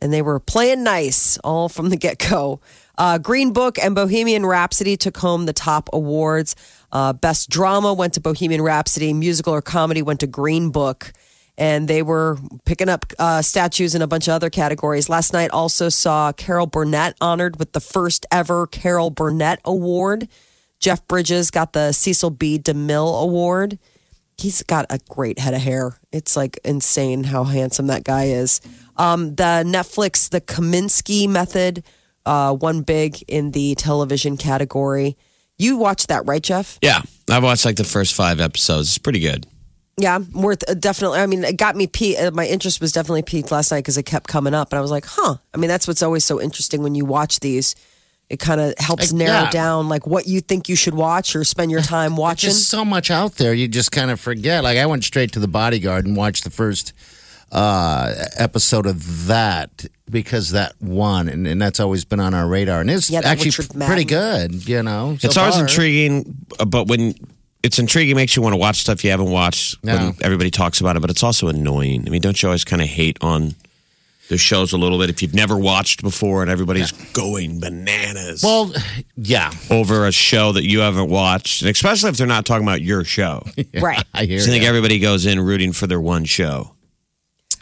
and 0.00 0.12
they 0.12 0.22
were 0.22 0.40
playing 0.40 0.82
nice 0.82 1.38
all 1.38 1.68
from 1.68 1.90
the 1.90 1.96
get 1.96 2.18
go. 2.18 2.60
Uh, 2.96 3.18
Green 3.18 3.52
Book 3.52 3.78
and 3.78 3.94
Bohemian 3.94 4.44
Rhapsody 4.44 4.96
took 4.96 5.16
home 5.16 5.46
the 5.46 5.52
top 5.52 5.88
awards. 5.92 6.54
Uh, 6.92 7.12
Best 7.12 7.48
drama 7.48 7.94
went 7.94 8.14
to 8.14 8.20
Bohemian 8.20 8.62
Rhapsody, 8.62 9.12
musical 9.12 9.54
or 9.54 9.62
comedy 9.62 10.02
went 10.02 10.20
to 10.20 10.26
Green 10.26 10.70
Book 10.70 11.12
and 11.60 11.88
they 11.88 12.02
were 12.02 12.38
picking 12.64 12.88
up 12.88 13.04
uh, 13.18 13.42
statues 13.42 13.94
in 13.94 14.00
a 14.00 14.06
bunch 14.06 14.28
of 14.28 14.32
other 14.32 14.48
categories. 14.48 15.10
Last 15.10 15.34
night 15.34 15.50
also 15.50 15.90
saw 15.90 16.32
Carol 16.32 16.66
Burnett 16.66 17.16
honored 17.20 17.58
with 17.58 17.72
the 17.72 17.80
first 17.80 18.24
ever 18.32 18.66
Carol 18.66 19.10
Burnett 19.10 19.60
Award. 19.66 20.26
Jeff 20.80 21.06
Bridges 21.06 21.50
got 21.50 21.74
the 21.74 21.92
Cecil 21.92 22.30
B. 22.30 22.58
DeMille 22.58 23.22
Award. 23.22 23.78
He's 24.38 24.62
got 24.62 24.86
a 24.88 24.98
great 25.10 25.38
head 25.38 25.52
of 25.52 25.60
hair. 25.60 25.98
It's 26.10 26.34
like 26.34 26.58
insane 26.64 27.24
how 27.24 27.44
handsome 27.44 27.86
that 27.88 28.04
guy 28.04 28.24
is. 28.24 28.62
Um, 28.96 29.34
the 29.34 29.62
Netflix, 29.66 30.30
the 30.30 30.40
Kominsky 30.40 31.28
Method, 31.28 31.84
uh, 32.24 32.56
won 32.58 32.80
big 32.80 33.22
in 33.28 33.50
the 33.50 33.74
television 33.74 34.38
category. 34.38 35.16
You 35.58 35.76
watched 35.76 36.08
that, 36.08 36.26
right, 36.26 36.42
Jeff? 36.42 36.78
Yeah, 36.80 37.02
I've 37.28 37.42
watched 37.42 37.66
like 37.66 37.76
the 37.76 37.84
first 37.84 38.14
five 38.14 38.40
episodes. 38.40 38.88
It's 38.88 38.98
pretty 38.98 39.20
good. 39.20 39.46
Yeah, 39.98 40.20
worth 40.32 40.68
uh, 40.68 40.72
definitely. 40.72 41.20
I 41.20 41.26
mean, 41.26 41.44
it 41.44 41.58
got 41.58 41.76
me. 41.76 41.86
Pe- 41.86 42.16
uh, 42.16 42.30
my 42.30 42.46
interest 42.46 42.80
was 42.80 42.92
definitely 42.92 43.22
piqued 43.22 43.50
last 43.50 43.70
night 43.70 43.80
because 43.80 43.98
it 43.98 44.04
kept 44.04 44.28
coming 44.28 44.54
up, 44.54 44.72
and 44.72 44.78
I 44.78 44.80
was 44.80 44.90
like, 44.90 45.04
"Huh." 45.06 45.36
I 45.52 45.58
mean, 45.58 45.68
that's 45.68 45.86
what's 45.86 46.02
always 46.02 46.24
so 46.24 46.40
interesting 46.40 46.82
when 46.82 46.94
you 46.94 47.04
watch 47.04 47.40
these. 47.40 47.74
It 48.30 48.38
kind 48.38 48.60
of 48.60 48.74
helps 48.78 49.12
Like, 49.12 49.18
narrow 49.26 49.42
yeah. 49.44 49.50
down 49.50 49.88
like 49.88 50.06
what 50.06 50.26
you 50.28 50.40
think 50.40 50.68
you 50.68 50.76
should 50.76 50.94
watch 50.94 51.34
or 51.34 51.42
spend 51.44 51.70
your 51.72 51.82
time 51.82 52.16
watching. 52.16 52.48
Just 52.50 52.68
so 52.70 52.84
much 52.84 53.10
out 53.10 53.34
there, 53.34 53.52
you 53.52 53.66
just 53.68 53.90
kind 53.90 54.10
of 54.10 54.20
forget. 54.20 54.62
Like 54.64 54.78
I 54.78 54.86
went 54.86 55.02
straight 55.04 55.32
to 55.32 55.40
the 55.40 55.48
Bodyguard 55.48 56.06
and 56.06 56.16
watched 56.16 56.44
the 56.44 56.50
first 56.50 56.92
uh, 57.50 58.14
episode 58.36 58.86
of 58.86 59.26
that 59.26 59.84
because 60.08 60.50
that 60.50 60.74
won, 60.80 61.28
and, 61.28 61.46
and 61.46 61.60
that's 61.60 61.80
always 61.80 62.04
been 62.04 62.20
on 62.20 62.32
our 62.34 62.46
radar, 62.46 62.80
and 62.80 62.90
it's 62.90 63.10
Yeah, 63.10 63.20
actually 63.24 63.46
Richard 63.50 63.70
pretty 63.70 64.14
Madden. 64.14 64.50
good. 64.52 64.68
You 64.68 64.82
know, 64.84 65.16
so 65.18 65.26
it's 65.26 65.36
always 65.36 65.54
far. 65.56 65.64
intriguing, 65.64 66.36
uh, 66.60 66.64
but 66.64 66.86
when 66.86 67.14
it's 67.64 67.78
intriguing, 67.80 68.14
makes 68.16 68.36
you 68.36 68.42
want 68.42 68.52
to 68.52 68.56
watch 68.58 68.76
stuff 68.78 69.02
you 69.04 69.10
haven't 69.10 69.30
watched 69.30 69.76
Yeah. 69.82 70.04
when 70.10 70.16
everybody 70.22 70.50
talks 70.50 70.80
about 70.80 70.96
it. 70.96 71.00
But 71.00 71.10
it's 71.10 71.22
also 71.24 71.48
annoying. 71.48 72.04
I 72.06 72.10
mean, 72.10 72.20
don't 72.20 72.40
you 72.40 72.48
always 72.48 72.64
kind 72.64 72.80
of 72.82 72.88
hate 72.88 73.18
on 73.20 73.54
the 74.30 74.38
shows 74.38 74.72
a 74.72 74.78
little 74.78 74.96
bit 74.98 75.10
if 75.10 75.20
you've 75.22 75.34
never 75.34 75.58
watched 75.58 76.02
before 76.02 76.40
and 76.40 76.50
everybody's 76.50 76.92
going 77.12 77.58
bananas 77.58 78.42
Well, 78.42 78.72
yeah, 79.16 79.50
over 79.70 80.06
a 80.06 80.12
show 80.12 80.52
that 80.52 80.64
you 80.64 80.80
haven't 80.80 81.10
watched, 81.10 81.62
and 81.62 81.70
especially 81.70 82.10
if 82.10 82.16
they're 82.16 82.26
not 82.28 82.46
talking 82.46 82.64
about 82.66 82.80
your 82.80 83.04
show. 83.04 83.44
right. 83.80 84.02
I 84.14 84.24
hear. 84.24 84.38
So 84.38 84.46
I 84.46 84.52
think 84.52 84.64
everybody 84.64 85.00
goes 85.00 85.26
in 85.26 85.40
rooting 85.40 85.72
for 85.72 85.86
their 85.86 86.00
one 86.00 86.24
show. 86.24 86.74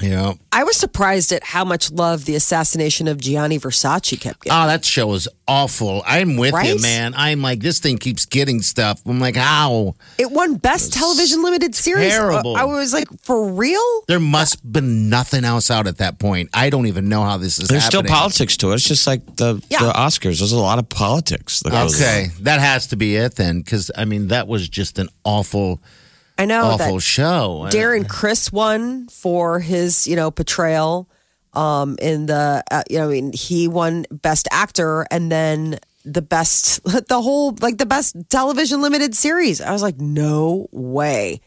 Yeah. 0.01 0.35
I 0.53 0.63
was 0.65 0.77
surprised 0.77 1.33
at 1.33 1.43
how 1.43 1.65
much 1.65 1.91
love 1.91 2.25
the 2.25 2.35
assassination 2.37 3.09
of 3.09 3.21
Gianni 3.21 3.59
Versace 3.59 4.21
kept 4.21 4.45
getting. 4.45 4.57
Oh, 4.57 4.67
that 4.67 4.85
show 4.85 5.09
was 5.09 5.27
awful. 5.47 6.03
I'm 6.07 6.37
with 6.37 6.55
you, 6.65 6.81
man. 6.81 7.15
I'm 7.17 7.43
like, 7.43 7.61
this 7.61 7.81
thing 7.81 7.99
keeps 7.99 8.25
getting 8.25 8.63
stuff. 8.63 9.01
I'm 9.07 9.19
like, 9.19 9.37
how? 9.37 9.97
it 10.17 10.31
won 10.31 10.55
Best 10.57 10.93
Television 10.93 11.43
Limited 11.43 11.75
Series. 11.75 12.13
Uh, 12.13 12.19
terrible. 12.19 12.57
I 12.57 12.65
was 12.65 12.93
like, 12.93 13.09
for 13.23 13.51
real? 13.51 14.03
There 14.07 14.21
must 14.21 14.61
have 14.63 14.73
been 14.73 15.09
nothing 15.11 15.45
else 15.45 15.71
out 15.71 15.87
at 15.87 15.99
that 15.99 16.19
point. 16.19 16.51
I 16.55 16.71
don't 16.71 16.87
even 16.87 17.09
know 17.09 17.23
how 17.25 17.37
this 17.37 17.59
is 17.59 17.69
There's 17.69 17.85
still 17.85 18.03
politics 18.05 18.57
to 18.59 18.71
it. 18.71 18.75
It's 18.77 18.85
just 18.85 19.07
like 19.07 19.25
the, 19.37 19.63
Yeah. 19.69 19.81
the 19.81 19.93
Oscars. 19.93 20.39
There's 20.39 20.53
a 20.53 20.59
lot 20.59 20.79
of 20.79 20.89
politics. 20.89 21.61
That 21.61 21.71
goes 21.71 22.01
Okay, 22.01 22.29
that 22.41 22.61
has 22.61 22.87
to 22.89 22.97
be 22.97 23.17
it 23.17 23.35
then, 23.35 23.59
because 23.61 23.91
I 23.97 24.05
mean 24.05 24.29
that 24.29 24.47
was 24.47 24.69
just 24.69 24.99
an 24.99 25.09
awful, 25.25 25.83
I 26.39 26.45
know 26.45 26.63
awful 26.63 27.01
show. 27.01 27.67
Darren 27.71 28.09
Criss 28.09 28.53
won 28.53 29.09
for 29.09 29.59
his, 29.59 30.07
you 30.07 30.15
know, 30.15 30.31
portrayal 30.31 31.11
um, 31.53 31.97
in 32.01 32.27
the, 32.27 32.63
uh, 32.71 32.85
you 32.89 32.99
know, 32.99 33.09
I 33.09 33.13
mean, 33.13 33.33
he 33.33 33.67
won 33.67 34.07
Best 34.11 34.47
Actor 34.53 35.07
and 35.11 35.33
then 35.33 35.81
the 36.05 36.23
best, 36.23 36.83
the 37.09 37.21
whole, 37.21 37.57
like 37.61 37.79
the 37.79 37.87
best 37.87 38.17
television 38.29 38.81
limited 38.81 39.15
series. 39.15 39.61
I 39.61 39.73
was 39.73 39.83
like, 39.83 39.99
no 39.99 40.69
way. 40.71 41.41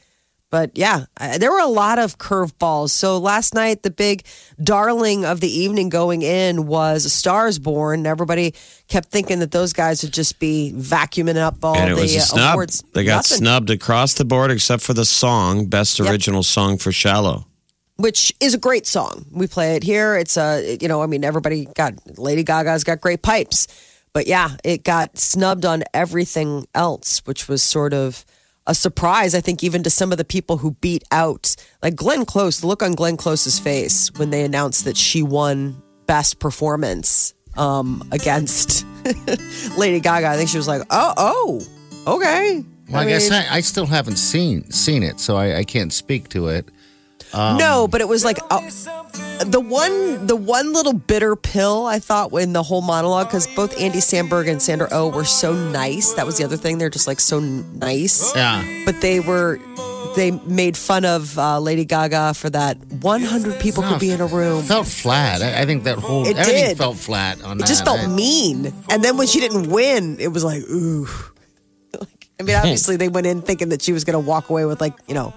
But 0.51 0.71
yeah, 0.77 1.05
I- 1.17 1.37
there 1.37 1.51
were 1.51 1.59
a 1.61 1.65
lot 1.67 1.97
of 1.97 2.17
curveballs. 2.17 2.89
So 2.91 3.17
last 3.17 3.53
night, 3.55 3.83
the 3.83 3.89
big 3.89 4.23
darling 4.61 5.25
of 5.25 5.39
the 5.39 5.47
evening 5.49 5.89
going 5.89 6.21
in 6.21 6.67
was 6.67 7.11
Stars 7.11 7.57
Born. 7.57 8.05
Everybody 8.05 8.53
kept 8.87 9.09
thinking 9.09 9.39
that 9.39 9.51
those 9.51 9.71
guys 9.73 10.03
would 10.03 10.11
just 10.13 10.39
be 10.39 10.73
vacuuming 10.75 11.37
up 11.37 11.63
all 11.63 11.75
And 11.77 11.91
it 11.91 11.95
the 11.95 12.01
was 12.01 12.15
a 12.15 12.19
uh, 12.19 12.21
snub. 12.21 12.53
awards. 12.55 12.83
They 12.93 13.03
got 13.05 13.15
Nothing. 13.17 13.37
snubbed 13.37 13.69
across 13.69 14.13
the 14.13 14.25
board 14.25 14.51
except 14.51 14.83
for 14.83 14.93
the 14.93 15.05
song, 15.05 15.65
Best 15.67 15.97
Yep. 15.97 16.09
Original 16.09 16.43
Song 16.43 16.77
for 16.77 16.91
Shallow. 16.91 17.45
which 17.97 18.33
is 18.39 18.53
a 18.53 18.57
great 18.57 18.85
song. 18.87 19.25
We 19.31 19.47
play 19.47 19.75
it 19.75 19.83
here. 19.83 20.15
It's 20.17 20.35
a, 20.35 20.77
you 20.81 20.87
know, 20.87 21.01
I 21.01 21.05
mean, 21.05 21.23
everybody 21.23 21.65
got 21.75 21.93
Lady 22.17 22.43
Gaga's 22.43 22.83
got 22.83 22.99
great 22.99 23.21
pipes, 23.21 23.67
but 24.11 24.25
yeah, 24.27 24.57
it 24.65 24.83
got 24.83 25.17
snubbed 25.19 25.65
on 25.65 25.83
everything 25.93 26.65
else, 26.75 27.21
which 27.25 27.47
was 27.47 27.61
sort 27.63 27.93
of 27.93 28.25
a 28.71 28.73
surprise. 28.73 29.35
I 29.35 29.41
think 29.41 29.63
even 29.65 29.83
to 29.83 29.89
some 29.89 30.13
of 30.13 30.17
the 30.17 30.23
people 30.23 30.57
who 30.57 30.71
beat 30.71 31.03
out, 31.11 31.55
like 31.83 31.95
Glenn 31.95 32.25
Close. 32.25 32.61
The 32.61 32.67
look 32.67 32.81
on 32.81 32.93
Glenn 32.93 33.17
Close's 33.17 33.59
face 33.59 34.09
when 34.13 34.29
they 34.29 34.43
announced 34.43 34.85
that 34.85 34.95
she 34.95 35.21
won 35.21 35.79
Best 36.07 36.39
Performance 36.39 37.33
um, 37.57 38.07
against 38.11 38.85
Lady 39.77 39.99
Gaga. 39.99 40.27
I 40.27 40.37
think 40.37 40.49
she 40.49 40.57
was 40.57 40.69
like, 40.69 40.83
oh, 40.89 41.13
oh, 41.17 42.15
okay. 42.15 42.63
Well, 42.89 43.01
I, 43.01 43.05
guess 43.09 43.29
mean- 43.29 43.41
I, 43.41 43.57
I 43.57 43.59
still 43.59 43.85
haven't 43.85 44.15
seen 44.15 44.71
seen 44.71 45.03
it, 45.03 45.19
so 45.19 45.35
I, 45.35 45.57
I 45.57 45.63
can't 45.65 45.91
speak 45.91 46.29
to 46.29 46.47
it. 46.47 46.69
No, 47.33 47.87
but 47.89 48.01
it 48.01 48.07
was 48.07 48.23
like 48.25 48.37
uh, 48.49 48.59
the 49.45 49.59
one 49.59 50.27
the 50.27 50.35
one 50.35 50.73
little 50.73 50.93
bitter 50.93 51.35
pill 51.35 51.85
I 51.85 51.99
thought 51.99 52.31
in 52.33 52.53
the 52.53 52.63
whole 52.63 52.81
monologue 52.81 53.27
because 53.27 53.47
both 53.55 53.79
Andy 53.79 53.99
Samberg 53.99 54.49
and 54.49 54.61
Sandra 54.61 54.87
Oh 54.91 55.09
were 55.09 55.23
so 55.25 55.53
nice. 55.53 56.13
That 56.13 56.25
was 56.25 56.37
the 56.37 56.43
other 56.43 56.57
thing; 56.57 56.77
they're 56.77 56.89
just 56.89 57.07
like 57.07 57.19
so 57.19 57.39
nice. 57.39 58.35
Yeah, 58.35 58.83
But 58.85 59.01
they 59.01 59.19
were 59.19 59.59
they 60.15 60.31
made 60.31 60.75
fun 60.75 61.05
of 61.05 61.37
uh, 61.39 61.59
Lady 61.59 61.85
Gaga 61.85 62.33
for 62.33 62.49
that. 62.49 62.77
One 63.01 63.21
hundred 63.21 63.59
people 63.61 63.83
could 63.83 63.99
be 63.99 64.11
in 64.11 64.19
a 64.21 64.25
room. 64.25 64.63
felt 64.63 64.87
flat. 64.87 65.41
I, 65.41 65.61
I 65.61 65.65
think 65.65 65.85
that 65.85 65.97
whole 65.99 66.25
It 66.27 66.35
everything 66.37 66.65
did. 66.69 66.77
felt 66.77 66.97
flat 66.97 67.41
on 67.43 67.57
It 67.57 67.59
that. 67.61 67.67
just 67.67 67.85
felt 67.85 67.99
I- 68.01 68.07
mean. 68.07 68.73
And 68.89 69.03
then 69.03 69.15
when 69.17 69.27
she 69.27 69.39
didn't 69.39 69.69
win, 69.69 70.17
it 70.19 70.27
was 70.29 70.43
like 70.43 70.61
ooh. 70.69 71.07
Like, 71.99 72.29
I 72.39 72.43
mean, 72.43 72.55
obviously 72.57 72.95
they 72.97 73.09
went 73.09 73.27
in 73.27 73.41
thinking 73.41 73.69
that 73.69 73.81
she 73.81 73.91
was 73.93 74.03
going 74.05 74.13
to 74.13 74.19
walk 74.27 74.49
away 74.49 74.65
with 74.65 74.79
like 74.81 74.93
you 75.07 75.13
know 75.13 75.33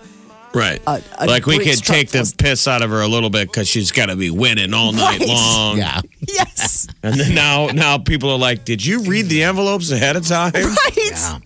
Right. 0.54 0.80
A- 0.86 1.02
a 1.18 1.26
like 1.26 1.46
we 1.46 1.58
could 1.58 1.82
take 1.82 2.10
the 2.10 2.32
piss 2.38 2.68
out 2.68 2.82
of 2.82 2.90
her 2.90 3.00
a 3.00 3.08
little 3.08 3.30
bit 3.30 3.48
because 3.48 3.68
she's 3.68 3.90
got 3.92 4.06
to 4.06 4.16
be 4.16 4.30
winning 4.30 4.72
all 4.72 4.92
night 4.92 5.18
Right. 5.20 5.28
long. 5.28 5.78
Yeah, 5.78 6.00
yes 6.28 6.86
And 7.02 7.18
then 7.18 7.34
now, 7.34 7.66
now 7.66 7.98
people 7.98 8.30
are 8.30 8.38
like, 8.38 8.64
"Did 8.64 8.84
you 8.84 9.02
read 9.02 9.26
the 9.26 9.42
envelopes 9.42 9.90
ahead 9.90 10.16
of 10.16 10.26
time?" 10.26 10.52
right. 10.54 11.38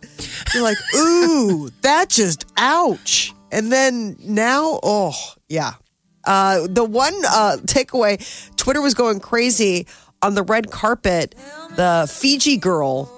You're 0.54 0.62
like, 0.62 0.78
ooh, 0.96 1.70
that 1.82 2.08
just 2.10 2.46
ouch. 2.56 3.32
And 3.52 3.70
then 3.72 4.16
now, 4.20 4.78
oh, 4.82 5.12
yeah. 5.48 5.72
Uh, 6.24 6.66
the 6.68 6.84
one 6.84 7.14
uh, 7.26 7.56
takeaway 7.64 8.18
Twitter 8.56 8.80
was 8.82 8.94
going 8.94 9.20
crazy 9.20 9.86
on 10.22 10.34
the 10.34 10.42
red 10.42 10.70
carpet. 10.70 11.34
The 11.76 12.06
Fiji 12.12 12.56
girl, 12.58 13.10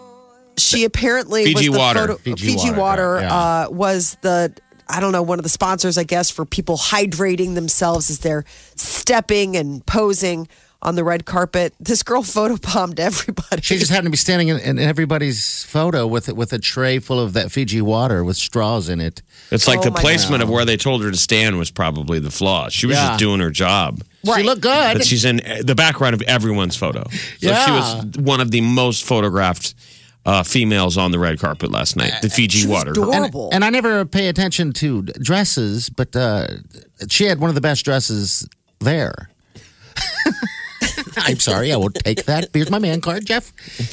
she 0.59 0.85
apparently 0.85 1.45
Fiji 1.45 1.69
was 1.69 1.77
the 1.77 1.79
water. 1.81 2.01
photo, 2.01 2.17
Fiji 2.19 2.47
Fiji, 2.47 2.71
water, 2.71 3.15
water, 3.15 3.21
yeah. 3.23 3.35
uh, 3.35 3.69
was 3.71 4.17
the 4.23 4.55
I 4.91 5.01
don't 5.01 5.13
know 5.13 5.23
one 5.23 5.39
of 5.39 5.43
the 5.45 5.49
sponsors 5.49 5.97
I 5.99 6.05
guess 6.05 6.31
for 6.31 6.45
people 6.45 6.77
hydrating 6.77 7.55
themselves 7.55 8.11
as 8.11 8.19
they're 8.21 8.45
stepping 8.77 9.57
and 9.57 9.85
posing 9.87 10.49
on 10.83 10.95
the 10.95 11.05
red 11.05 11.27
carpet. 11.27 11.75
This 11.79 12.03
girl 12.03 12.23
photobombed 12.37 12.99
everybody. 12.99 13.61
she 13.63 13.77
just 13.77 13.91
happened 13.91 14.07
to 14.07 14.11
be 14.11 14.17
standing 14.17 14.49
in, 14.49 14.59
in 14.59 14.79
everybody's 14.79 15.65
photo 15.65 16.07
with 16.07 16.33
with 16.33 16.53
a 16.53 16.59
tray 16.59 16.99
full 16.99 17.21
of 17.21 17.35
that 17.35 17.53
Fiji 17.53 17.83
water 17.83 18.25
with 18.25 18.37
straws 18.37 18.89
in 18.89 19.01
it. 19.01 19.23
It's 19.51 19.69
like 19.69 19.81
Oh 19.81 19.83
the 19.83 19.91
my 19.91 20.01
placement 20.01 20.43
of 20.43 20.49
where 20.49 20.65
they 20.65 20.77
told 20.77 21.03
her 21.05 21.11
to 21.11 21.17
stand 21.17 21.59
was 21.59 21.71
probably 21.71 22.19
the 22.19 22.31
flaw. 22.31 22.69
She 22.71 22.87
was 22.87 22.97
Yeah. 22.97 23.09
just 23.09 23.19
doing 23.19 23.41
her 23.41 23.51
job. 23.51 24.03
She 24.25 24.43
looked 24.43 24.61
good. 24.63 24.99
But 24.99 25.07
she's 25.07 25.25
in 25.25 25.41
the 25.63 25.75
background 25.75 26.15
of 26.15 26.23
everyone's 26.23 26.77
photo. 26.77 27.05
So 27.41 27.55
she 27.55 27.71
was 27.71 28.07
one 28.19 28.41
of 28.41 28.51
the 28.51 28.61
most 28.61 29.05
photographed 29.05 29.75
uh, 30.27 30.43
females 30.43 30.97
on 30.97 31.11
the 31.11 31.19
red 31.19 31.39
carpet 31.39 31.71
last 31.71 31.97
night. 31.97 32.13
The 32.23 32.31
Fiji 32.31 32.69
water. 32.69 32.93
girl. 32.93 33.11
adorable. 33.11 33.51
And 33.53 33.65
I 33.65 33.71
never 33.71 34.05
pay 34.05 34.29
attention 34.29 34.73
to 34.75 35.03
dresses, 35.03 35.89
but 35.89 36.15
uh, 36.15 36.47
she 37.09 37.25
had 37.25 37.41
one 37.41 37.49
of 37.49 37.55
the 37.55 37.61
best 37.61 37.85
dresses 37.85 38.49
there. 38.81 39.31
I'm 41.17 41.39
sorry, 41.39 41.73
I 41.73 41.77
will 41.77 41.91
take 41.91 42.25
that. 42.25 42.49
Here's 42.53 42.71
my 42.71 42.79
man 42.79 43.01
card, 43.01 43.27
Jeff. 43.27 43.53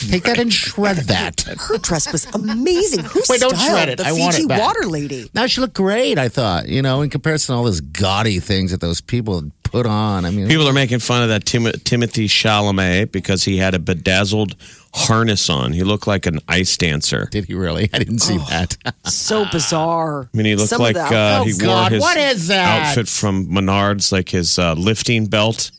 Take 0.10 0.24
that 0.24 0.40
and 0.40 0.52
shred 0.54 0.98
that. 0.98 1.42
Her 1.42 1.78
dress 1.78 2.12
was 2.12 2.26
amazing. 2.34 3.06
Who 3.06 3.22
Wait, 3.30 3.40
don't 3.42 3.56
styled 3.56 3.72
shred 3.78 3.90
it. 3.90 3.98
The 3.98 4.06
I 4.06 4.10
Fiji 4.12 4.22
want 4.22 4.40
it 4.40 4.48
back. 4.50 4.62
water 4.62 4.86
lady. 4.88 5.30
Now 5.34 5.48
she 5.48 5.62
looked 5.62 5.76
great, 5.76 6.18
I 6.18 6.30
thought, 6.30 6.68
you 6.68 6.82
know, 6.82 7.02
in 7.02 7.10
comparison 7.10 7.54
to 7.54 7.58
all 7.58 7.64
those 7.66 7.82
gaudy 7.82 8.40
things 8.40 8.72
that 8.72 8.82
those 8.82 9.02
people 9.02 9.52
put 9.64 9.86
on. 9.86 10.24
I 10.26 10.32
mean, 10.32 10.48
People 10.48 10.68
are 10.68 10.74
making 10.74 11.00
fun 11.00 11.24
of 11.24 11.30
that 11.30 11.46
Tim- 11.46 11.72
Timothy 11.84 12.28
Chalamet 12.28 13.12
because 13.12 13.44
he 13.44 13.58
had 13.58 13.74
a 13.74 13.80
bedazzled 13.80 14.56
harness 14.94 15.50
on. 15.50 15.74
He 15.74 15.84
looked 15.84 16.08
like 16.08 16.26
an 16.26 16.40
ice 16.48 16.78
dancer. 16.78 17.28
did 17.32 17.46
he 17.46 17.54
really? 17.54 17.90
I 17.94 18.00
didn't 18.00 18.20
see 18.20 18.38
that. 18.38 18.78
So 19.06 19.46
bizarre. 19.52 20.30
I 20.34 20.38
mean, 20.38 20.46
he 20.46 20.56
looked 20.56 20.70
Some 20.70 20.80
of 20.82 20.86
like 20.88 20.96
the 20.96 21.02
uh, 21.04 21.44
he 21.44 21.52
outfits- 21.52 21.62
wore 21.62 21.68
God, 21.68 21.92
his 21.92 22.02
what 22.02 22.18
is 22.18 22.48
that? 22.48 22.88
outfit 22.90 23.10
from 23.10 23.48
Menards, 23.48 24.12
like 24.14 24.30
his 24.30 24.58
uh, 24.58 24.74
lifting 24.74 25.26
belt, 25.26 25.72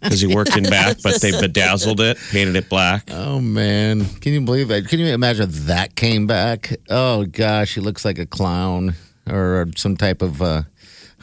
because 0.00 0.20
he 0.20 0.34
worked 0.34 0.56
in 0.56 0.64
back, 0.70 0.98
but 1.02 1.20
they 1.20 1.32
bedazzled 1.38 2.00
it, 2.00 2.18
painted 2.30 2.56
it 2.56 2.68
black. 2.68 3.08
Oh 3.10 3.40
man, 3.40 4.04
can 4.04 4.32
you 4.32 4.40
believe 4.40 4.68
that? 4.68 4.88
Can 4.88 4.98
you 5.00 5.06
imagine 5.06 5.48
that 5.66 5.96
came 5.96 6.26
back? 6.26 6.72
Oh 6.88 7.24
gosh, 7.26 7.74
he 7.74 7.80
looks 7.80 8.04
like 8.04 8.18
a 8.18 8.26
clown 8.26 8.94
or 9.28 9.68
some 9.76 9.96
type 9.96 10.22
of. 10.22 10.40
Uh, 10.42 10.62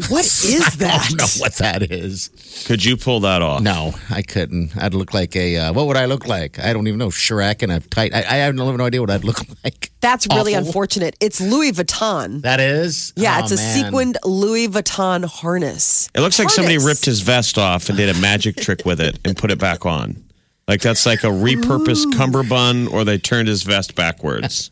What 0.10 0.26
is 0.26 0.78
that? 0.78 1.02
I 1.06 1.08
don't 1.10 1.18
know 1.18 1.26
what 1.38 1.56
that 1.58 1.84
is. 1.92 2.30
Could 2.66 2.84
you 2.84 2.98
pull 2.98 3.20
that 3.22 3.42
off? 3.44 3.62
No, 3.62 3.94
I 4.10 4.22
couldn't. 4.24 4.76
I'd 4.76 4.94
look 4.94 5.14
like 5.14 5.36
a. 5.36 5.58
Uh, 5.58 5.74
what 5.74 5.86
would 5.88 5.98
I 5.98 6.06
look 6.06 6.28
like? 6.28 6.58
I 6.60 6.74
don't 6.74 6.88
even 6.88 6.98
know. 6.98 7.10
Shrek 7.10 7.62
and 7.62 7.72
a 7.72 7.80
tight. 7.80 8.14
I, 8.14 8.20
I 8.20 8.36
have 8.38 8.56
no 8.56 8.76
no 8.76 8.86
idea 8.86 9.02
what 9.02 9.12
I'd 9.12 9.24
look 9.24 9.40
like. 9.64 9.92
That's 10.02 10.28
really 10.28 10.56
Awful. 10.56 10.68
unfortunate. 10.68 11.16
It's 11.20 11.40
Louis 11.40 11.72
Vuitton. 11.72 12.42
That 12.42 12.60
is. 12.60 13.14
yeah, 13.16 13.38
Oh, 13.40 13.44
it's 13.44 13.52
a 13.52 13.56
man. 13.56 13.84
sequined 13.86 14.18
Louis 14.26 14.68
Vuitton 14.68 15.26
harness. 15.26 16.10
It 16.16 16.22
looks 16.22 16.40
like 16.40 16.50
somebody 16.50 16.76
Harness. 16.76 16.88
ripped 16.96 17.06
his 17.06 17.22
vest 17.22 17.58
off 17.58 17.88
and 17.90 17.98
did 17.98 18.10
a 18.16 18.20
magic 18.20 18.56
trick 18.58 18.86
with 18.86 19.00
it 19.00 19.20
and 19.24 19.38
put 19.38 19.52
it 19.52 19.60
back 19.60 19.86
on. 19.86 20.24
Like 20.68 20.82
that's 20.82 21.06
like 21.06 21.24
a 21.24 21.28
repurposed 21.28 22.16
cummerbund, 22.16 22.88
or 22.90 23.04
they 23.04 23.18
turned 23.18 23.48
his 23.50 23.64
vest 23.64 23.96
backwards. 23.96 24.72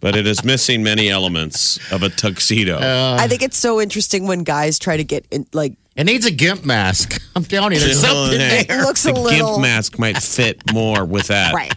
But 0.00 0.16
it 0.16 0.26
is 0.26 0.44
missing 0.44 0.82
many 0.82 1.08
elements 1.08 1.78
of 1.92 2.02
a 2.02 2.08
tuxedo. 2.10 2.78
I 2.80 3.26
think 3.26 3.42
it's 3.42 3.56
so 3.56 3.80
interesting 3.80 4.26
when 4.26 4.42
guys 4.44 4.78
try 4.78 4.96
to 4.98 5.04
get 5.04 5.26
in, 5.30 5.46
like 5.54 5.74
It 5.96 6.04
needs 6.04 6.26
a 6.26 6.30
gimp 6.30 6.64
mask. 6.64 7.20
I'm 7.36 7.44
telling 7.44 7.72
you, 7.72 7.78
there's 7.80 8.00
something 8.00 8.38
there. 8.38 8.64
It 8.68 8.82
looks 8.82 9.02
the 9.04 9.12
a 9.12 9.14
little- 9.14 9.54
gimp 9.54 9.62
mask 9.62 9.98
might 9.98 10.18
fit 10.22 10.72
more 10.72 11.04
with 11.04 11.28
that. 11.28 11.54
right. 11.54 11.72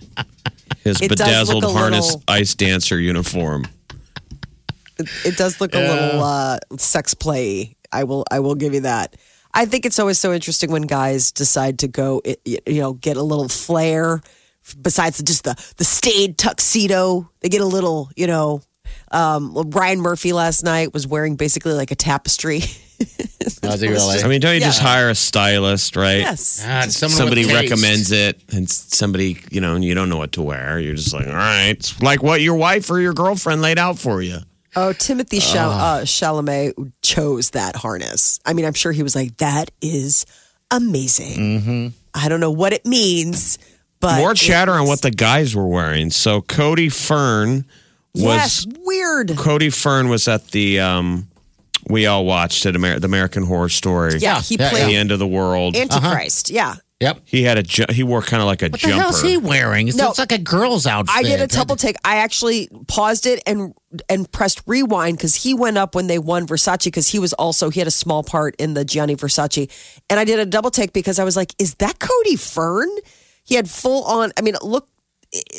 His 0.83 1.01
It 1.01 1.09
bedazzled 1.09 1.63
harness 1.63 2.05
little- 2.07 2.23
ice 2.27 2.53
dancer 2.55 2.99
uniform. 2.99 3.65
It, 4.99 5.07
it 5.25 5.37
does 5.37 5.61
look 5.61 5.73
a 5.75 5.79
little 5.79 6.23
uh, 6.23 6.57
sex 6.77 7.13
play. 7.13 7.75
I 7.91 8.03
will. 8.03 8.25
I 8.31 8.39
will 8.39 8.55
give 8.55 8.73
you 8.73 8.81
that. 8.81 9.15
I 9.53 9.65
think 9.65 9.85
it's 9.85 9.99
always 9.99 10.17
so 10.19 10.33
interesting 10.33 10.71
when 10.71 10.83
guys 10.83 11.31
decide 11.31 11.79
to 11.79 11.87
go, 11.87 12.21
you 12.45 12.59
know, 12.81 12.93
get 12.93 13.15
a 13.17 13.21
little 13.23 13.47
flair. 13.47 14.21
Besides 14.81 15.21
just 15.23 15.43
the 15.43 15.55
the 15.77 15.83
staid 15.83 16.37
tuxedo, 16.37 17.29
they 17.41 17.49
get 17.49 17.61
a 17.61 17.65
little, 17.65 18.09
you 18.15 18.27
know. 18.27 18.61
Um, 19.11 19.53
well, 19.53 19.65
Ryan 19.65 19.99
Murphy 19.99 20.33
last 20.33 20.63
night 20.63 20.93
was 20.93 21.05
wearing 21.07 21.35
basically 21.35 21.73
like 21.73 21.91
a 21.91 21.95
tapestry. 21.95 22.61
How's 23.63 23.81
he 23.81 23.87
really? 23.89 24.19
I 24.23 24.27
mean, 24.27 24.41
don't 24.41 24.55
you 24.55 24.59
just 24.61 24.81
hire 24.81 25.09
a 25.09 25.15
stylist, 25.15 25.95
right? 25.95 26.19
yes, 26.19 26.65
God, 26.65 26.91
Somebody 26.91 27.45
recommends 27.45 28.11
it, 28.11 28.41
and 28.51 28.69
somebody, 28.69 29.37
you 29.51 29.61
know, 29.61 29.75
and 29.75 29.83
you 29.85 29.93
don't 29.93 30.09
know 30.09 30.17
what 30.17 30.33
to 30.33 30.41
wear. 30.41 30.79
You're 30.79 30.95
just 30.95 31.13
like, 31.13 31.27
all 31.27 31.33
right, 31.33 31.69
it's 31.69 32.01
like 32.01 32.23
what 32.23 32.41
your 32.41 32.55
wife 32.55 32.89
or 32.89 32.99
your 32.99 33.13
girlfriend 33.13 33.61
laid 33.61 33.77
out 33.77 33.99
for 33.99 34.21
you. 34.21 34.39
Oh, 34.75 34.93
Timothy 34.93 35.39
Chal- 35.39 35.71
uh, 35.71 36.01
Chalamet 36.03 36.91
chose 37.01 37.51
that 37.51 37.75
harness. 37.75 38.39
I 38.45 38.53
mean, 38.53 38.65
I'm 38.65 38.73
sure 38.73 38.91
he 38.91 39.03
was 39.03 39.15
like, 39.15 39.37
"That 39.37 39.71
is 39.81 40.25
amazing." 40.71 41.93
I 42.13 42.29
don't 42.29 42.39
know 42.39 42.51
what 42.51 42.73
it 42.73 42.85
means, 42.85 43.57
but 43.99 44.17
More 44.17 44.31
it 44.31 44.37
chatter 44.37 44.71
on 44.73 44.87
what 44.87 45.01
the 45.01 45.11
guys 45.11 45.55
were 45.55 45.67
wearing. 45.67 46.09
So 46.11 46.41
Cody 46.41 46.89
Fern 46.89 47.65
was 48.13 48.65
Yes, 48.65 48.67
weird. 48.79 49.35
Cody 49.37 49.69
Fern 49.69 50.09
was 50.09 50.27
at 50.27 50.47
the 50.49 50.79
um 50.79 51.27
we 51.89 52.05
all 52.05 52.25
watched 52.25 52.65
it 52.65 52.75
Amer- 52.75 52.99
the 52.99 53.05
American 53.05 53.43
Horror 53.43 53.69
Story. 53.69 54.17
Yeah, 54.19 54.41
he 54.41 54.55
yeah, 54.59 54.69
played 54.69 54.87
The 54.87 54.95
end 54.95 55.11
of 55.11 55.19
the 55.19 55.27
world. 55.27 55.75
Antichrist. 55.75 56.49
Yeah. 56.49 56.75
Yep. 56.99 57.19
he 57.25 57.43
had 57.43 57.59
a 57.59 57.63
ju- 57.63 57.85
he 57.91 58.01
wore 58.01 58.23
kind 58.23 58.41
of 58.41 58.47
like 58.47 58.63
a 58.63 58.69
What 58.69 58.81
the 58.81 58.87
jumper. 58.87 58.97
hell's 59.03 59.21
he 59.21 59.37
wearing? 59.37 59.87
It 59.87 59.93
No. 59.95 60.05
looks 60.05 60.17
like 60.17 60.31
a 60.31 60.39
girl's 60.39 60.87
outfit. 60.87 61.15
I 61.15 61.21
did 61.21 61.39
a 61.39 61.45
double 61.45 61.75
take. 61.75 61.95
I 62.03 62.17
actually 62.17 62.69
paused 62.87 63.27
it 63.27 63.39
and 63.45 63.75
and 64.09 64.29
pressed 64.31 64.63
rewind 64.65 65.17
because 65.17 65.35
he 65.35 65.53
went 65.53 65.77
up 65.77 65.93
when 65.93 66.07
they 66.07 66.17
won 66.17 66.47
Versace 66.47 66.85
because 66.85 67.07
he 67.09 67.19
was 67.19 67.33
also 67.33 67.69
he 67.69 67.79
had 67.79 67.87
a 67.87 67.91
small 67.91 68.23
part 68.23 68.55
in 68.57 68.73
the 68.73 68.83
Gianni 68.83 69.15
Versace, 69.15 69.69
and 70.09 70.19
I 70.19 70.25
did 70.25 70.39
a 70.39 70.45
double 70.47 70.71
take 70.71 70.91
because 70.91 71.19
I 71.19 71.23
was 71.23 71.35
like, 71.37 71.53
"Is 71.59 71.75
that 71.75 71.99
Cody 71.99 72.35
Fern?" 72.35 72.89
He 73.47 73.55
had 73.55 73.69
full 73.69 74.03
on. 74.03 74.31
I 74.37 74.41
mean, 74.41 74.53
it 74.55 74.63
looked 74.63 74.91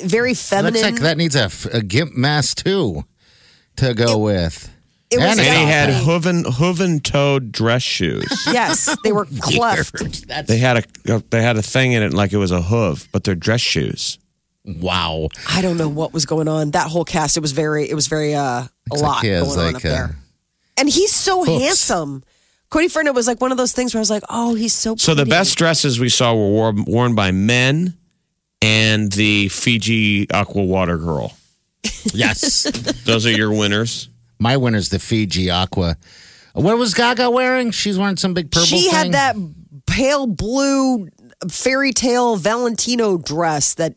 very 0.05 0.35
feminine. 0.35 0.75
Looks 0.81 0.93
like 0.93 1.01
that 1.03 1.17
needs 1.17 1.35
a 1.35 1.83
gimp 1.83 2.15
mask 2.15 2.63
too 2.65 3.05
to 3.77 3.95
go 3.95 4.19
with. 4.19 4.71
it 5.11 5.17
was 5.19 5.25
And 5.39 5.41
and 5.41 5.59
he 5.59 5.65
had 5.65 5.87
definitely- 5.87 6.05
hooven 6.13 6.45
hooven 6.53 7.01
toed 7.01 7.51
dress 7.53 7.83
shoes. 7.83 8.27
yes, 8.47 8.95
they 9.05 9.13
were 9.13 9.27
cleft. 9.41 10.27
That's 10.29 10.49
they 10.49 10.59
had 10.59 10.85
a 11.07 11.19
they 11.31 11.43
had 11.43 11.57
a 11.57 11.63
thing 11.63 11.93
in 11.93 12.03
it 12.03 12.13
like 12.13 12.33
it 12.33 12.39
was 12.39 12.51
a 12.53 12.63
hoof, 12.63 13.09
but 13.13 13.25
they're 13.25 13.35
dress 13.35 13.61
shoes. 13.63 14.19
wow. 14.65 15.29
I 15.49 15.63
don't 15.63 15.79
know 15.79 15.89
what 15.89 16.13
was 16.13 16.27
going 16.27 16.47
on. 16.49 16.73
That 16.73 16.89
whole 16.89 17.05
cast, 17.05 17.37
it 17.39 17.41
was 17.41 17.53
very, 17.53 17.89
it 17.89 17.95
was 17.95 18.07
very 18.07 18.35
uh, 18.35 18.43
a 18.43 18.69
Looks 18.91 19.03
lot 19.03 19.09
like 19.17 19.23
he 19.25 19.29
has 19.31 19.49
going 19.57 19.69
on 19.69 19.77
up 19.77 19.85
uh, 19.85 19.89
there. 19.89 20.17
And 20.77 20.89
he's 20.91 21.13
so 21.13 21.43
Hoofs. 21.45 21.63
handsome. 21.65 22.23
Cody 22.71 22.89
Fern, 22.89 23.07
it 23.07 23.15
was 23.15 23.27
like 23.27 23.41
one 23.41 23.51
of 23.51 23.57
those 23.57 23.73
things 23.73 23.95
where 23.95 23.99
I 23.99 24.03
was 24.03 24.11
like, 24.11 24.25
"Oh, 24.29 24.55
he's 24.55 24.75
so." 24.75 24.97
So 24.97 25.15
the 25.15 25.25
best 25.25 25.57
dresses 25.57 25.99
we 25.99 26.09
saw 26.09 26.35
were 26.35 26.49
wore, 26.49 26.73
worn 26.73 27.15
by 27.15 27.31
men 27.31 27.97
and 28.61 29.11
the 29.13 29.49
Fiji 29.49 30.31
Aqua 30.31 30.65
Water 30.65 30.99
Girl. 30.99 31.33
yes. 32.13 32.65
Those 33.05 33.27
are 33.27 33.31
your 33.31 33.53
winners. 33.53 34.09
My 34.39 34.57
winner's 34.57 34.89
the 34.89 34.99
Fiji 34.99 35.51
Aqua. 35.51 35.97
What 36.53 36.77
was 36.77 36.95
Gaga 36.95 37.31
wearing? 37.31 37.71
She's 37.71 37.99
wearing 37.99 38.17
some 38.17 38.35
big 38.35 38.51
purple. 38.51 38.67
She 38.67 38.83
thing? 38.83 38.91
had 38.91 39.13
that 39.13 39.37
pale 39.87 40.27
blue 40.27 41.09
fairy 41.49 41.93
tale 41.93 42.37
Valentino 42.37 43.17
dress 43.17 43.75
that 43.75 43.95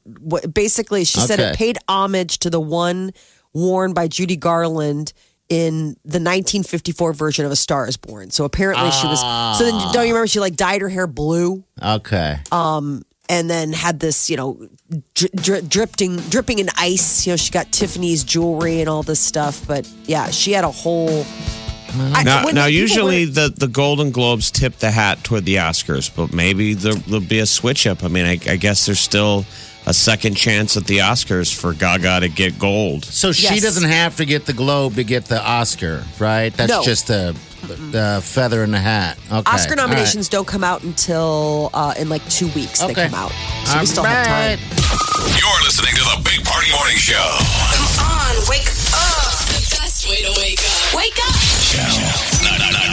basically 0.53 1.03
she 1.03 1.19
said 1.19 1.39
it 1.39 1.55
paid 1.55 1.77
homage 1.87 2.37
to 2.39 2.49
the 2.49 2.59
one 2.59 3.11
worn 3.53 3.93
by 3.93 4.07
Judy 4.07 4.35
Garland 4.35 5.11
in 5.51 5.97
the 6.05 6.17
1954 6.17 7.11
version 7.11 7.45
of 7.45 7.51
A 7.51 7.57
Star 7.57 7.85
Is 7.85 7.97
Born. 7.97 8.31
So 8.31 8.45
apparently 8.45 8.89
she 8.91 9.05
was. 9.05 9.19
So 9.57 9.65
then, 9.65 9.73
don't 9.91 10.07
you 10.07 10.13
remember 10.13 10.27
she 10.27 10.39
like 10.39 10.55
dyed 10.55 10.79
her 10.79 10.87
hair 10.87 11.07
blue 11.07 11.63
Okay. 11.83 12.37
Um, 12.53 13.03
and 13.27 13.49
then 13.49 13.73
had 13.73 13.99
this, 13.99 14.29
you 14.29 14.37
know, 14.37 14.65
dri- 15.13 15.29
dri- 15.35 15.61
dripping 15.61 16.15
dripping 16.29 16.59
in 16.59 16.69
ice. 16.77 17.27
You 17.27 17.33
know, 17.33 17.37
she 17.37 17.51
got 17.51 17.69
Tiffany's 17.71 18.23
jewelry 18.23 18.79
and 18.79 18.87
all 18.89 19.03
this 19.03 19.19
stuff. 19.19 19.67
But 19.67 19.89
yeah, 20.05 20.29
she 20.29 20.53
had 20.53 20.63
a 20.63 20.71
whole. 20.71 21.25
I- 21.93 22.23
Now, 22.23 22.45
when 22.45 22.55
now 22.55 22.67
people 22.67 22.79
usually 22.79 23.25
wear- 23.25 23.49
the, 23.49 23.53
the 23.57 23.67
Golden 23.67 24.11
Globes 24.11 24.51
tip 24.51 24.77
the 24.77 24.89
hat 24.91 25.21
toward 25.25 25.43
the 25.43 25.55
Oscars, 25.57 26.09
but 26.15 26.31
maybe 26.33 26.73
there, 26.75 26.93
there'll 26.93 27.19
be 27.19 27.39
a 27.39 27.45
switch 27.45 27.85
up. 27.85 28.05
I 28.05 28.07
mean, 28.07 28.25
I, 28.25 28.39
I 28.49 28.55
guess 28.55 28.85
there's 28.85 29.01
still 29.01 29.45
a 29.87 29.93
second 29.93 30.35
chance 30.35 30.77
at 30.77 30.85
the 30.85 30.99
Oscars 30.99 31.53
for 31.53 31.73
Gaga 31.73 32.19
to 32.21 32.29
get 32.29 32.57
gold. 32.59 33.03
So 33.05 33.31
she 33.31 33.43
Yes. 33.55 33.61
doesn't 33.63 33.89
have 33.89 34.15
to 34.17 34.25
get 34.25 34.45
the 34.45 34.53
Globe 34.53 34.95
to 34.95 35.03
get 35.03 35.25
the 35.25 35.41
Oscar, 35.43 36.03
right? 36.19 36.55
That's 36.55 36.69
No. 36.71 36.83
just 36.83 37.09
a, 37.09 37.33
a 37.93 38.21
feather 38.21 38.63
in 38.63 38.71
the 38.71 38.79
hat. 38.79 39.17
Okay. 39.31 39.37
Oscar 39.51 39.71
All 39.71 39.77
right. 39.77 39.77
nominations 39.89 40.29
don't 40.29 40.47
come 40.47 40.63
out 40.63 40.83
until 40.83 41.69
uh, 41.73 41.93
in 41.97 42.09
like 42.09 42.27
two 42.29 42.47
weeks. 42.49 42.79
They 42.79 42.91
Okay. 42.91 43.05
come 43.09 43.15
out, 43.15 43.31
so 43.65 43.73
All 43.73 43.79
we 43.81 43.85
still 43.87 44.03
have 44.03 44.27
time. 44.27 44.59
right. 44.59 44.59
You're 45.39 45.63
listening 45.65 45.93
to 45.95 46.03
the 46.03 46.21
Big 46.23 46.45
Party 46.45 46.71
Morning 46.71 46.97
Show. 46.97 47.37
Come 47.73 48.05
on, 48.05 48.35
wake 48.49 48.67
up. 48.93 49.47
The 49.47 49.77
best 49.81 50.07
way 50.07 50.17
to 50.21 50.31
wake 50.39 50.59
up. 50.59 50.93
Wake 50.95 51.17
up. 51.27 51.35
Channel 51.71 52.07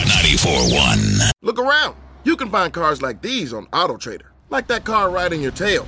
94.1. 0.07 1.31
Look 1.41 1.59
around. 1.59 1.95
You 2.23 2.35
can 2.35 2.49
find 2.49 2.73
cars 2.73 3.01
like 3.01 3.21
these 3.21 3.53
on 3.53 3.65
AutoTrader, 3.67 4.23
like 4.49 4.67
that 4.67 4.83
car 4.85 5.09
right 5.09 5.31
in 5.31 5.41
your 5.41 5.51
tail. 5.51 5.87